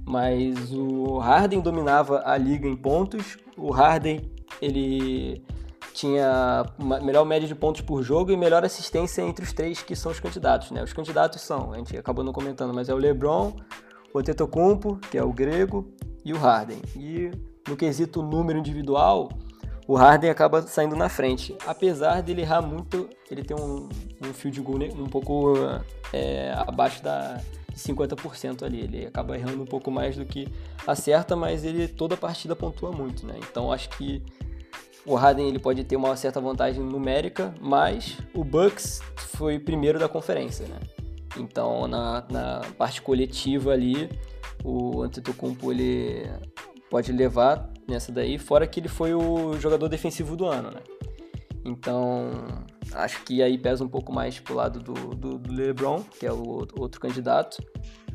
mas 0.03 0.73
o 0.73 1.19
Harden 1.19 1.61
dominava 1.61 2.23
a 2.25 2.35
liga 2.37 2.67
em 2.67 2.75
pontos, 2.75 3.37
o 3.55 3.69
Harden 3.69 4.31
ele 4.59 5.43
tinha 5.93 6.65
melhor 7.01 7.25
média 7.25 7.47
de 7.47 7.55
pontos 7.55 7.81
por 7.81 8.03
jogo 8.03 8.31
e 8.31 8.37
melhor 8.37 8.63
assistência 8.63 9.21
entre 9.21 9.43
os 9.43 9.53
três 9.53 9.81
que 9.81 9.95
são 9.95 10.11
os 10.11 10.19
candidatos, 10.19 10.71
né? 10.71 10.83
Os 10.83 10.93
candidatos 10.93 11.41
são, 11.41 11.73
a 11.73 11.77
gente 11.77 11.97
acabou 11.97 12.23
não 12.23 12.33
comentando, 12.33 12.73
mas 12.73 12.89
é 12.89 12.93
o 12.93 12.97
LeBron, 12.97 13.53
o 14.13 14.19
Antetokounmpo, 14.19 14.97
que 15.09 15.17
é 15.17 15.23
o 15.23 15.31
grego, 15.31 15.93
e 16.23 16.33
o 16.33 16.37
Harden. 16.37 16.81
E 16.95 17.31
no 17.67 17.75
quesito 17.75 18.21
número 18.21 18.59
individual, 18.59 19.29
o 19.87 19.95
Harden 19.95 20.29
acaba 20.29 20.61
saindo 20.61 20.95
na 20.95 21.09
frente. 21.09 21.55
Apesar 21.65 22.21
dele 22.21 22.41
errar 22.41 22.61
muito, 22.61 23.09
ele 23.29 23.43
tem 23.43 23.57
um, 23.57 23.89
um 24.23 24.33
field 24.33 24.61
goal 24.61 24.79
um 24.95 25.07
pouco 25.07 25.53
é, 26.13 26.53
abaixo 26.67 27.03
da 27.03 27.41
50% 27.75 28.63
ali. 28.63 28.81
Ele 28.81 29.05
acaba 29.05 29.37
errando 29.37 29.61
um 29.61 29.65
pouco 29.65 29.91
mais 29.91 30.15
do 30.15 30.25
que 30.25 30.47
acerta, 30.85 31.35
mas 31.35 31.63
ele 31.63 31.87
toda 31.87 32.15
partida 32.15 32.55
pontua 32.55 32.91
muito, 32.91 33.25
né? 33.25 33.35
Então 33.49 33.71
acho 33.71 33.89
que 33.89 34.23
o 35.05 35.15
Harden 35.15 35.47
ele 35.47 35.59
pode 35.59 35.83
ter 35.83 35.95
uma 35.95 36.15
certa 36.15 36.39
vantagem 36.39 36.83
numérica, 36.83 37.53
mas 37.59 38.17
o 38.33 38.43
Bucks 38.43 39.01
foi 39.15 39.59
primeiro 39.59 39.97
da 39.97 40.07
conferência, 40.07 40.67
né? 40.67 40.79
Então, 41.37 41.87
na, 41.87 42.23
na 42.29 42.61
parte 42.77 43.01
coletiva 43.01 43.71
ali, 43.71 44.09
o 44.63 45.01
Antetokounmpo 45.01 45.71
ele 45.71 46.29
pode 46.89 47.11
levar 47.11 47.69
nessa 47.87 48.11
daí, 48.11 48.37
fora 48.37 48.67
que 48.67 48.79
ele 48.79 48.89
foi 48.89 49.13
o 49.13 49.57
jogador 49.59 49.87
defensivo 49.87 50.35
do 50.35 50.45
ano, 50.45 50.71
né? 50.71 50.81
Então, 51.63 52.31
acho 52.93 53.23
que 53.23 53.41
aí 53.41 53.57
pesa 53.57 53.83
um 53.83 53.87
pouco 53.87 54.11
mais 54.11 54.39
pro 54.39 54.55
lado 54.55 54.79
do, 54.79 54.93
do, 55.15 55.37
do 55.37 55.53
LeBron, 55.53 56.03
que 56.19 56.25
é 56.25 56.31
o 56.31 56.67
outro 56.77 56.99
candidato. 56.99 57.57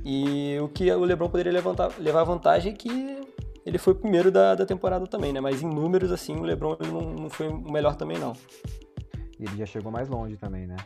E 0.05 0.57
o 0.61 0.68
que 0.68 0.90
o 0.90 1.05
LeBron 1.05 1.29
poderia 1.29 1.53
levantar, 1.53 1.92
levar 1.99 2.25
vantagem 2.25 2.72
é 2.72 2.77
que 2.77 3.20
ele 3.66 3.79
foi 3.79 3.94
o 3.94 3.96
primeiro 3.96 4.31
da, 4.31 4.55
da 4.55 4.64
temporada 4.64 5.05
também, 5.09 5.33
né? 5.33 5.40
Mas 5.40 5.61
em 5.61 5.66
números, 5.66 6.12
assim, 6.12 6.37
o 6.37 6.42
LeBron 6.44 6.76
não, 6.81 7.00
não 7.00 7.29
foi 7.29 7.48
o 7.48 7.59
melhor 7.59 7.96
também, 7.96 8.16
não. 8.16 8.33
E 9.40 9.44
ele 9.44 9.57
já 9.57 9.66
chegou 9.66 9.90
mais 9.90 10.09
longe 10.09 10.37
também, 10.37 10.68
né? 10.68 10.76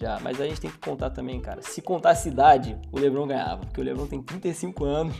Já, 0.00 0.20
mas 0.20 0.40
a 0.40 0.46
gente 0.46 0.60
tem 0.60 0.70
que 0.70 0.78
contar 0.78 1.10
também, 1.10 1.40
cara. 1.40 1.60
Se 1.62 1.82
contar 1.82 2.10
a 2.10 2.14
cidade, 2.14 2.78
o 2.92 2.98
LeBron 2.98 3.26
ganhava, 3.26 3.62
porque 3.66 3.80
o 3.80 3.84
LeBron 3.84 4.06
tem 4.06 4.22
35 4.22 4.84
anos. 4.84 5.16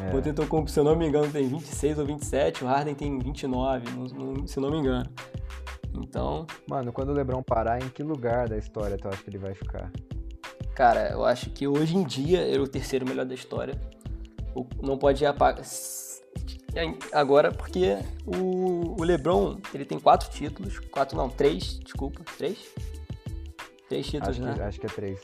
É. 0.00 0.14
O 0.14 0.18
Antetokounmpo, 0.18 0.70
se 0.70 0.78
eu 0.78 0.84
não 0.84 0.94
me 0.94 1.06
engano, 1.06 1.30
tem 1.30 1.46
26 1.48 1.98
ou 1.98 2.06
27, 2.06 2.64
o 2.64 2.68
Harden 2.68 2.94
tem 2.94 3.18
29, 3.18 3.90
não, 3.90 4.04
não, 4.04 4.46
se 4.46 4.56
eu 4.56 4.62
não 4.62 4.70
me 4.70 4.78
engano. 4.78 5.04
Então... 5.92 6.46
Mano, 6.68 6.92
quando 6.92 7.08
o 7.08 7.12
LeBron 7.12 7.42
parar, 7.42 7.82
em 7.82 7.88
que 7.88 8.02
lugar 8.02 8.48
da 8.48 8.56
história 8.56 8.96
tu 8.96 9.08
acha 9.08 9.22
que 9.22 9.28
ele 9.28 9.38
vai 9.38 9.54
ficar? 9.54 9.90
Cara, 10.74 11.10
eu 11.10 11.24
acho 11.24 11.50
que 11.50 11.66
hoje 11.66 11.96
em 11.96 12.04
dia 12.04 12.42
ele 12.42 12.58
é 12.58 12.60
o 12.60 12.68
terceiro 12.68 13.06
melhor 13.06 13.26
da 13.26 13.34
história. 13.34 13.74
Não 14.80 14.96
pode 14.96 15.26
apagar 15.26 15.64
agora 17.12 17.52
porque 17.52 17.98
o, 18.26 19.00
o 19.00 19.04
LeBron 19.04 19.58
ele 19.74 19.84
tem 19.84 19.98
quatro 19.98 20.30
títulos, 20.30 20.78
quatro 20.78 21.16
não, 21.16 21.28
três, 21.28 21.78
desculpa, 21.78 22.22
três, 22.36 22.58
três 23.88 24.06
títulos, 24.06 24.36
acho 24.36 24.42
né? 24.42 24.54
Que, 24.54 24.62
acho 24.62 24.80
que 24.80 24.86
é 24.86 24.88
três. 24.88 25.20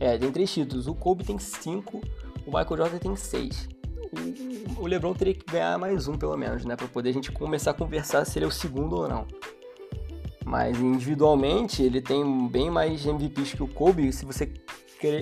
É, 0.00 0.18
tem 0.18 0.30
três 0.32 0.52
títulos. 0.52 0.86
O 0.86 0.94
Kobe 0.94 1.24
tem 1.24 1.38
cinco, 1.38 2.00
o 2.46 2.46
Michael 2.46 2.76
Jordan 2.76 2.98
tem 2.98 3.16
seis. 3.16 3.68
O, 4.78 4.82
o 4.82 4.86
LeBron 4.86 5.14
teria 5.14 5.34
que 5.34 5.44
ganhar 5.50 5.78
mais 5.78 6.08
um 6.08 6.16
pelo 6.16 6.36
menos, 6.36 6.64
né, 6.64 6.76
para 6.76 6.88
poder 6.88 7.10
a 7.10 7.12
gente 7.12 7.30
começar 7.30 7.70
a 7.70 7.74
conversar 7.74 8.24
se 8.24 8.38
ele 8.38 8.44
é 8.44 8.48
o 8.48 8.52
segundo 8.52 8.96
ou 8.96 9.08
não. 9.08 9.26
Mas 10.44 10.78
individualmente 10.78 11.82
ele 11.82 12.02
tem 12.02 12.48
bem 12.48 12.70
mais 12.70 13.06
MVPs 13.06 13.54
que 13.54 13.62
o 13.62 13.68
Kobe. 13.68 14.12
Se 14.12 14.26
você 14.26 14.52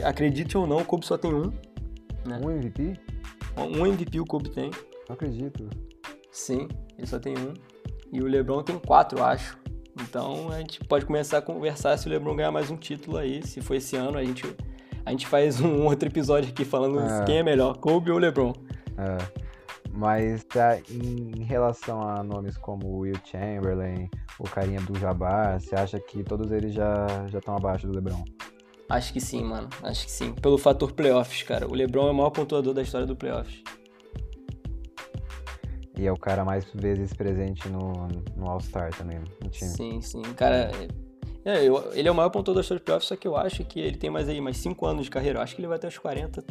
acredite 0.04 0.56
ou 0.58 0.66
não, 0.66 0.78
o 0.78 0.84
Kobe 0.84 1.06
só 1.06 1.16
tem 1.16 1.32
um. 1.32 1.52
Né? 2.24 2.40
Um 2.42 2.50
MVP? 2.50 2.98
Um 3.56 3.86
MVP 3.86 4.20
o 4.20 4.26
Kobe 4.26 4.50
tem. 4.50 4.70
Não 5.08 5.14
acredito. 5.14 5.68
Sim, 6.30 6.68
ele 6.96 7.06
só 7.06 7.18
tem 7.18 7.36
um. 7.36 7.54
E 8.12 8.20
o 8.20 8.26
LeBron 8.26 8.62
tem 8.62 8.78
quatro, 8.78 9.22
acho. 9.22 9.58
Então 10.00 10.50
a 10.50 10.58
gente 10.58 10.80
pode 10.84 11.04
começar 11.04 11.38
a 11.38 11.42
conversar 11.42 11.96
se 11.98 12.06
o 12.06 12.10
LeBron 12.10 12.36
ganhar 12.36 12.50
mais 12.50 12.70
um 12.70 12.76
título 12.76 13.18
aí. 13.18 13.46
Se 13.46 13.60
for 13.60 13.74
esse 13.74 13.96
ano, 13.96 14.16
a 14.18 14.24
gente, 14.24 14.44
a 15.04 15.10
gente 15.10 15.26
faz 15.26 15.60
um 15.60 15.84
outro 15.86 16.08
episódio 16.08 16.50
aqui 16.50 16.64
falando 16.64 17.00
é. 17.00 17.24
quem 17.24 17.38
é 17.38 17.42
melhor, 17.42 17.76
Kobe 17.78 18.10
ou 18.10 18.18
LeBron. 18.18 18.52
É. 18.96 19.42
Mas 19.94 20.42
tá, 20.44 20.78
em 20.90 21.42
relação 21.42 22.00
a 22.00 22.22
nomes 22.22 22.56
como 22.56 22.86
o 22.86 22.98
Will 23.00 23.18
Chamberlain, 23.24 24.08
o 24.38 24.44
carinha 24.44 24.80
do 24.80 24.98
Jabbar, 24.98 25.60
você 25.60 25.74
acha 25.74 26.00
que 26.00 26.24
todos 26.24 26.50
eles 26.50 26.72
já 26.72 27.06
estão 27.34 27.54
abaixo 27.54 27.86
do 27.86 27.92
LeBron? 27.92 28.24
Acho 28.88 29.12
que 29.12 29.20
sim, 29.20 29.44
mano. 29.44 29.68
Acho 29.82 30.06
que 30.06 30.10
sim. 30.10 30.32
Pelo 30.32 30.56
fator 30.56 30.92
playoffs, 30.92 31.42
cara. 31.42 31.68
O 31.68 31.74
LeBron 31.74 32.08
é 32.08 32.10
o 32.10 32.14
maior 32.14 32.30
pontuador 32.30 32.72
da 32.72 32.82
história 32.82 33.06
do 33.06 33.14
playoffs. 33.14 33.62
E 36.02 36.06
é 36.08 36.12
o 36.12 36.16
cara 36.16 36.44
mais 36.44 36.64
vezes 36.74 37.12
presente 37.12 37.68
no, 37.68 38.08
no 38.36 38.50
All-Star 38.50 38.90
também, 38.92 39.20
no 39.20 39.48
time. 39.48 39.70
Sim, 39.70 40.00
sim. 40.00 40.22
Cara, 40.36 40.72
é, 41.44 41.64
eu, 41.64 41.92
ele 41.94 42.08
é 42.08 42.10
o 42.10 42.14
maior 42.14 42.28
pontuador 42.28 42.56
da 42.56 42.60
história 42.60 42.80
do 42.80 42.84
playoffs, 42.84 43.06
só 43.06 43.14
que 43.14 43.28
eu 43.28 43.36
acho 43.36 43.62
que 43.62 43.78
ele 43.78 43.96
tem 43.96 44.10
mais 44.10 44.28
aí, 44.28 44.40
mais 44.40 44.56
5 44.56 44.84
anos 44.84 45.04
de 45.04 45.10
carreira. 45.12 45.38
Eu 45.38 45.42
acho 45.44 45.54
que 45.54 45.60
ele 45.60 45.68
vai 45.68 45.76
até 45.76 45.86
os 45.86 45.96
40 45.96 46.42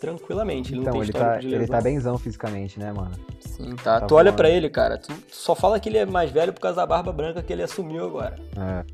tranquilamente. 0.00 0.72
Ele 0.72 0.80
então, 0.80 1.02
ele 1.02 1.12
tá, 1.12 1.38
ele 1.38 1.66
tá 1.66 1.82
benzão 1.82 2.16
fisicamente, 2.16 2.80
né, 2.80 2.94
mano? 2.94 3.12
Sim, 3.40 3.76
tá. 3.76 4.00
tá 4.00 4.06
tu 4.06 4.14
olha 4.14 4.32
pra 4.32 4.48
ele, 4.48 4.70
cara, 4.70 4.96
tu 4.96 5.12
só 5.28 5.54
fala 5.54 5.78
que 5.78 5.90
ele 5.90 5.98
é 5.98 6.06
mais 6.06 6.30
velho 6.30 6.54
por 6.54 6.60
causa 6.60 6.76
da 6.76 6.86
barba 6.86 7.12
branca 7.12 7.42
que 7.42 7.52
ele 7.52 7.62
assumiu 7.62 8.06
agora. 8.06 8.36
É. 8.56 8.84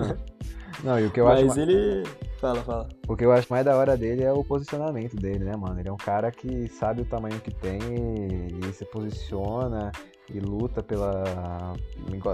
não, 0.82 0.98
e 0.98 1.04
o 1.04 1.10
que 1.10 1.20
eu 1.20 1.26
Mas 1.26 1.38
acho... 1.38 1.48
Mas 1.48 1.58
ele... 1.58 2.02
Fala, 2.44 2.62
fala. 2.62 2.88
O 3.08 3.16
que 3.16 3.24
eu 3.24 3.32
acho 3.32 3.46
mais 3.48 3.64
da 3.64 3.74
hora 3.74 3.96
dele 3.96 4.22
é 4.22 4.30
o 4.30 4.44
posicionamento 4.44 5.16
dele, 5.16 5.44
né, 5.44 5.56
mano? 5.56 5.80
Ele 5.80 5.88
é 5.88 5.92
um 5.92 5.96
cara 5.96 6.30
que 6.30 6.68
sabe 6.68 7.00
o 7.00 7.04
tamanho 7.06 7.40
que 7.40 7.50
tem 7.50 7.78
e, 7.78 8.70
se 8.74 8.84
posiciona 8.84 9.90
e 10.28 10.40
luta 10.40 10.82
pela 10.82 11.24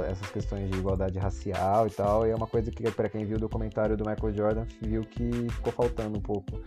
essas 0.09 0.29
questões 0.33 0.69
de 0.69 0.77
igualdade 0.77 1.17
racial 1.17 1.87
e 1.87 1.91
tal. 1.91 2.27
E 2.27 2.31
é 2.31 2.35
uma 2.35 2.49
coisa 2.49 2.73
que, 2.73 2.91
para 2.91 3.09
quem 3.09 3.25
viu 3.25 3.37
o 3.37 3.41
documentário 3.41 3.97
do 3.97 4.05
Michael 4.05 4.35
Jordan, 4.35 4.67
viu 4.83 5.03
que 5.03 5.31
ficou 5.49 5.73
faltando 5.73 6.19
um 6.19 6.21
pouco 6.21 6.61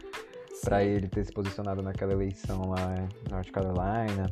para 0.63 0.81
ele 0.81 1.09
ter 1.09 1.25
se 1.25 1.33
posicionado 1.33 1.81
naquela 1.81 2.13
eleição 2.13 2.69
lá 2.69 2.95
em 2.95 3.29
North 3.29 3.51
Carolina. 3.51 4.31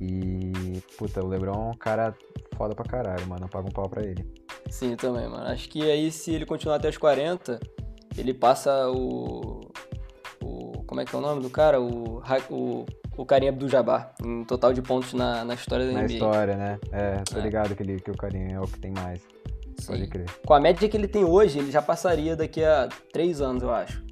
E, 0.00 0.82
puta, 0.98 1.24
o 1.24 1.28
LeBron 1.28 1.52
é 1.52 1.70
um 1.70 1.78
cara 1.78 2.12
foda 2.56 2.74
pra 2.74 2.84
caralho, 2.84 3.24
mano. 3.28 3.48
Paga 3.48 3.68
um 3.68 3.70
pau 3.70 3.88
pra 3.88 4.02
ele. 4.02 4.26
Sim, 4.68 4.96
também, 4.96 5.28
mano. 5.28 5.46
Acho 5.46 5.68
que 5.68 5.88
aí, 5.88 6.10
se 6.10 6.32
ele 6.34 6.44
continuar 6.44 6.74
até 6.74 6.88
os 6.88 6.98
40, 6.98 7.60
ele 8.20 8.34
passa 8.34 8.90
o. 8.90 9.70
o 10.42 10.82
como 10.86 11.00
é 11.00 11.04
que 11.04 11.14
é 11.14 11.18
o 11.18 11.22
nome 11.22 11.42
do 11.42 11.50
cara? 11.50 11.80
O, 11.80 12.22
o, 12.50 12.86
o 13.16 13.26
carinha 13.26 13.52
do 13.52 13.68
Jabbar, 13.68 14.14
em 14.24 14.44
total 14.44 14.72
de 14.72 14.82
pontos 14.82 15.12
na, 15.12 15.44
na 15.44 15.54
história 15.54 15.86
da 15.86 15.92
na 15.92 16.02
NBA. 16.02 16.08
Na 16.08 16.14
história, 16.14 16.56
né? 16.56 16.78
É, 16.92 17.16
tô 17.24 17.38
é. 17.38 17.42
ligado 17.42 17.74
que, 17.74 17.82
ele, 17.82 18.00
que 18.00 18.10
o 18.10 18.16
carinha 18.16 18.56
é 18.56 18.60
o 18.60 18.66
que 18.66 18.78
tem 18.78 18.92
mais. 18.92 19.20
Sim. 19.78 19.86
Pode 19.86 20.06
crer. 20.08 20.26
Com 20.44 20.54
a 20.54 20.60
média 20.60 20.88
que 20.88 20.96
ele 20.96 21.08
tem 21.08 21.24
hoje, 21.24 21.58
ele 21.58 21.70
já 21.70 21.80
passaria 21.80 22.34
daqui 22.34 22.64
a 22.64 22.88
três 23.12 23.40
anos, 23.40 23.62
eu 23.62 23.70
acho. 23.70 24.02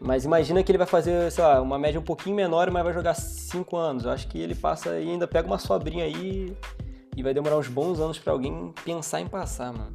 Mas 0.00 0.24
imagina 0.24 0.62
que 0.64 0.72
ele 0.72 0.78
vai 0.78 0.86
fazer, 0.86 1.30
sei 1.30 1.44
lá, 1.44 1.60
uma 1.60 1.78
média 1.78 2.00
um 2.00 2.02
pouquinho 2.02 2.34
menor, 2.34 2.70
mas 2.70 2.82
vai 2.82 2.92
jogar 2.92 3.14
cinco 3.14 3.76
anos. 3.76 4.04
Eu 4.04 4.10
acho 4.10 4.26
que 4.26 4.38
ele 4.38 4.54
passa 4.54 4.98
e 4.98 5.08
ainda 5.08 5.28
pega 5.28 5.46
uma 5.46 5.58
sobrinha 5.58 6.04
aí 6.04 6.56
e 7.16 7.22
vai 7.22 7.32
demorar 7.32 7.56
uns 7.56 7.68
bons 7.68 8.00
anos 8.00 8.18
para 8.18 8.32
alguém 8.32 8.72
pensar 8.84 9.20
em 9.20 9.28
passar, 9.28 9.72
mano. 9.72 9.92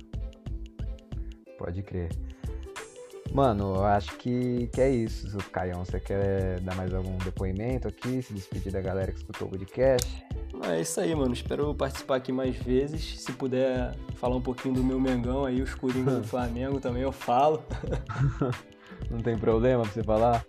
Pode 1.58 1.82
crer. 1.82 2.10
Mano, 3.38 3.76
eu 3.76 3.86
acho 3.86 4.18
que, 4.18 4.68
que 4.74 4.82
é 4.82 4.90
isso. 4.90 5.38
Caião, 5.52 5.86
você 5.86 6.00
quer 6.00 6.60
dar 6.62 6.74
mais 6.74 6.92
algum 6.92 7.16
depoimento 7.20 7.88
aqui? 7.88 8.20
Se 8.20 8.34
despedir 8.34 8.72
da 8.72 8.82
galera 8.82 9.12
que 9.12 9.20
escutou 9.20 9.48
o 9.48 9.52
podcast? 9.52 10.26
É 10.64 10.82
isso 10.82 11.00
aí, 11.00 11.14
mano. 11.14 11.34
Espero 11.34 11.72
participar 11.76 12.16
aqui 12.16 12.32
mais 12.32 12.56
vezes. 12.56 13.22
Se 13.22 13.32
puder 13.34 13.94
falar 14.16 14.38
um 14.38 14.42
pouquinho 14.42 14.74
do 14.74 14.84
meu 14.84 15.00
Mengão 15.00 15.46
aí, 15.46 15.62
os 15.62 15.76
Coringa 15.76 16.16
do 16.16 16.24
Flamengo 16.26 16.80
também 16.80 17.04
eu 17.04 17.12
falo. 17.12 17.64
Não 19.08 19.20
tem 19.20 19.38
problema 19.38 19.84
pra 19.84 19.92
você 19.92 20.02
falar? 20.02 20.44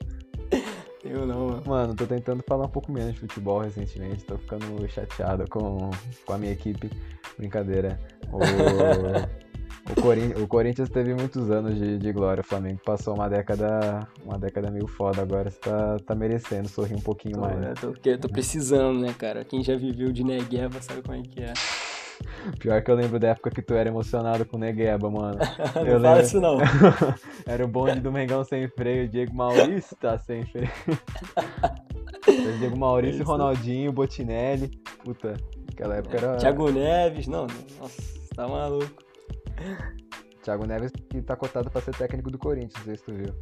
Eu 1.04 1.24
não, 1.24 1.46
mano. 1.46 1.62
Mano, 1.64 1.94
tô 1.94 2.06
tentando 2.06 2.42
falar 2.46 2.66
um 2.66 2.70
pouco 2.70 2.90
menos 2.90 3.14
de 3.14 3.20
futebol 3.20 3.60
recentemente. 3.60 4.24
Tô 4.24 4.36
ficando 4.36 4.86
chateado 4.88 5.48
com, 5.48 5.90
com 6.26 6.32
a 6.32 6.36
minha 6.36 6.52
equipe. 6.52 6.90
Brincadeira. 7.38 8.00
O, 8.32 8.38
o, 9.90 10.00
Corin 10.00 10.32
o 10.42 10.46
Corinthians 10.46 10.88
teve 10.88 11.14
muitos 11.14 11.50
anos 11.50 11.76
de, 11.76 11.98
de 11.98 12.12
glória. 12.12 12.40
O 12.40 12.44
Flamengo 12.44 12.80
passou 12.84 13.14
uma 13.14 13.28
década, 13.28 14.06
uma 14.24 14.38
década 14.38 14.70
meio 14.70 14.86
foda. 14.86 15.22
Agora 15.22 15.50
você 15.50 15.58
tá, 15.58 15.96
tá 16.04 16.14
merecendo 16.14 16.68
sorrir 16.68 16.94
um 16.94 17.00
pouquinho 17.00 17.36
tô, 17.36 17.40
mais. 17.40 17.62
É, 17.62 17.74
tô, 17.74 17.92
tô 18.18 18.28
precisando, 18.28 19.00
né, 19.00 19.14
cara? 19.16 19.44
Quem 19.44 19.62
já 19.62 19.76
viveu 19.76 20.12
de 20.12 20.24
Negueva 20.24 20.80
sabe 20.82 21.02
como 21.02 21.18
é 21.18 21.22
que 21.22 21.40
é. 21.40 21.52
Pior 22.58 22.82
que 22.82 22.90
eu 22.90 22.96
lembro 22.96 23.18
da 23.18 23.28
época 23.28 23.50
que 23.50 23.62
tu 23.62 23.74
era 23.74 23.88
emocionado 23.88 24.44
com 24.44 24.56
o 24.56 24.60
Negueba, 24.60 25.10
mano. 25.10 25.38
não 25.74 25.86
eu 25.86 26.00
fala 26.00 26.22
isso 26.22 26.40
não. 26.40 26.58
era 27.46 27.64
o 27.64 27.68
bonde 27.68 28.00
do 28.00 28.10
Mengão 28.12 28.44
sem 28.44 28.68
freio, 28.68 29.04
o 29.04 29.08
Diego 29.08 29.34
Maurício 29.34 29.96
tá 29.96 30.18
sem 30.18 30.44
freio. 30.44 30.70
Diego 32.58 32.76
Maurício, 32.76 33.24
Ronaldinho, 33.24 33.92
Botinelli. 33.92 34.68
Puta, 35.04 35.34
aquela 35.72 35.96
época 35.96 36.16
era. 36.16 36.36
Thiago 36.36 36.70
Neves, 36.70 37.26
não, 37.26 37.46
nossa, 37.80 38.02
tá 38.34 38.48
maluco. 38.48 39.07
Thiago 40.42 40.66
Neves 40.66 40.92
que 41.10 41.20
tá 41.22 41.36
cotado 41.36 41.70
pra 41.70 41.80
ser 41.80 41.94
técnico 41.94 42.30
do 42.30 42.38
Corinthians, 42.38 42.74
não 42.78 42.84
sei 42.84 42.96
se 42.96 43.04
tu 43.04 43.12
viu. 43.12 43.34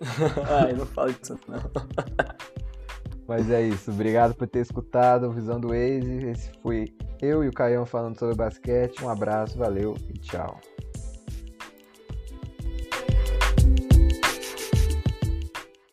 Ai, 0.64 0.72
não 0.72 0.86
fala 0.86 1.12
disso 1.12 1.38
não. 1.46 1.58
Mas 3.26 3.50
é 3.50 3.62
isso, 3.62 3.90
obrigado 3.90 4.34
por 4.34 4.48
ter 4.48 4.60
escutado 4.60 5.30
Visão 5.30 5.60
do 5.60 5.68
Waze. 5.68 6.28
Esse 6.28 6.50
foi 6.62 6.86
eu 7.20 7.44
e 7.44 7.48
o 7.48 7.52
Caião 7.52 7.84
falando 7.84 8.18
sobre 8.18 8.34
basquete. 8.34 9.04
Um 9.04 9.08
abraço, 9.10 9.58
valeu 9.58 9.96
e 10.08 10.14
tchau. 10.14 10.58